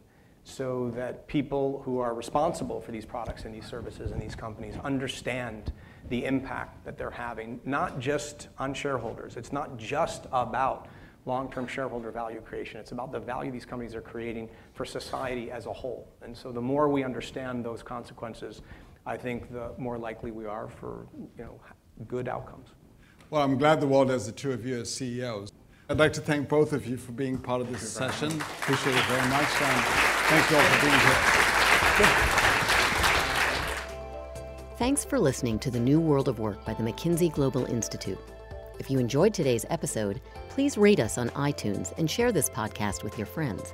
so 0.43 0.91
that 0.95 1.25
people 1.27 1.81
who 1.85 1.99
are 1.99 2.13
responsible 2.13 2.81
for 2.81 2.91
these 2.91 3.05
products 3.05 3.45
and 3.45 3.55
these 3.55 3.65
services 3.65 4.11
and 4.11 4.21
these 4.21 4.35
companies 4.35 4.75
understand 4.83 5.71
the 6.09 6.25
impact 6.25 6.83
that 6.83 6.97
they're 6.97 7.09
having, 7.09 7.61
not 7.63 7.99
just 7.99 8.49
on 8.59 8.73
shareholders. 8.73 9.37
It's 9.37 9.53
not 9.53 9.77
just 9.77 10.25
about 10.33 10.89
long-term 11.25 11.67
shareholder 11.67 12.11
value 12.11 12.41
creation. 12.41 12.81
It's 12.81 12.91
about 12.91 13.13
the 13.13 13.19
value 13.19 13.51
these 13.51 13.65
companies 13.65 13.95
are 13.95 14.01
creating 14.01 14.49
for 14.73 14.83
society 14.83 15.49
as 15.49 15.65
a 15.65 15.71
whole. 15.71 16.09
And 16.21 16.35
so 16.35 16.51
the 16.51 16.61
more 16.61 16.89
we 16.89 17.05
understand 17.05 17.63
those 17.63 17.81
consequences, 17.81 18.61
I 19.05 19.15
think 19.15 19.49
the 19.49 19.71
more 19.77 19.97
likely 19.97 20.31
we 20.31 20.45
are 20.45 20.67
for 20.67 21.07
you 21.37 21.45
know, 21.45 21.59
good 22.07 22.27
outcomes. 22.27 22.69
Well, 23.33 23.41
I'm 23.41 23.57
glad 23.57 23.81
the 23.81 23.87
world 23.87 24.11
has 24.11 24.27
the 24.27 24.31
two 24.31 24.51
of 24.51 24.63
you 24.63 24.81
as 24.81 24.93
CEOs. 24.93 25.51
I'd 25.89 25.97
like 25.97 26.13
to 26.13 26.21
thank 26.21 26.47
both 26.47 26.71
of 26.71 26.85
you 26.85 26.97
for 26.97 27.13
being 27.13 27.39
part 27.39 27.61
of 27.61 27.71
this 27.71 27.89
session. 27.89 28.29
Appreciate 28.29 28.95
it 28.95 29.05
very 29.05 29.27
much. 29.27 29.47
And 29.59 29.83
thank 30.29 30.51
you 30.51 30.55
all 30.55 30.61
for 30.61 30.81
being 30.85 30.99
here. 30.99 31.17
Thanks 34.77 35.03
for 35.03 35.17
listening 35.17 35.57
to 35.59 35.71
The 35.71 35.79
New 35.79 35.99
World 35.99 36.27
of 36.27 36.37
Work 36.37 36.63
by 36.63 36.75
the 36.75 36.83
McKinsey 36.83 37.33
Global 37.33 37.65
Institute. 37.65 38.19
If 38.77 38.91
you 38.91 38.99
enjoyed 38.99 39.33
today's 39.33 39.65
episode, 39.71 40.21
please 40.49 40.77
rate 40.77 40.99
us 40.99 41.17
on 41.17 41.29
iTunes 41.29 41.91
and 41.97 42.11
share 42.11 42.31
this 42.31 42.51
podcast 42.51 43.01
with 43.01 43.17
your 43.17 43.25
friends. 43.25 43.73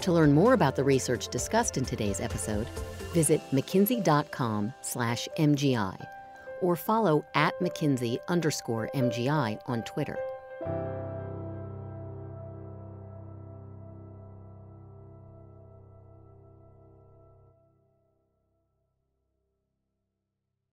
To 0.00 0.12
learn 0.12 0.32
more 0.32 0.54
about 0.54 0.74
the 0.74 0.82
research 0.82 1.28
discussed 1.28 1.76
in 1.76 1.84
today's 1.84 2.20
episode, 2.20 2.66
visit 3.14 3.40
mckinsey.com/mgi 3.52 6.06
or 6.62 6.76
follow 6.76 7.24
at 7.34 7.58
McKinsey 7.60 8.18
underscore 8.28 8.88
MGI 8.94 9.60
on 9.66 9.82
Twitter. 9.82 10.16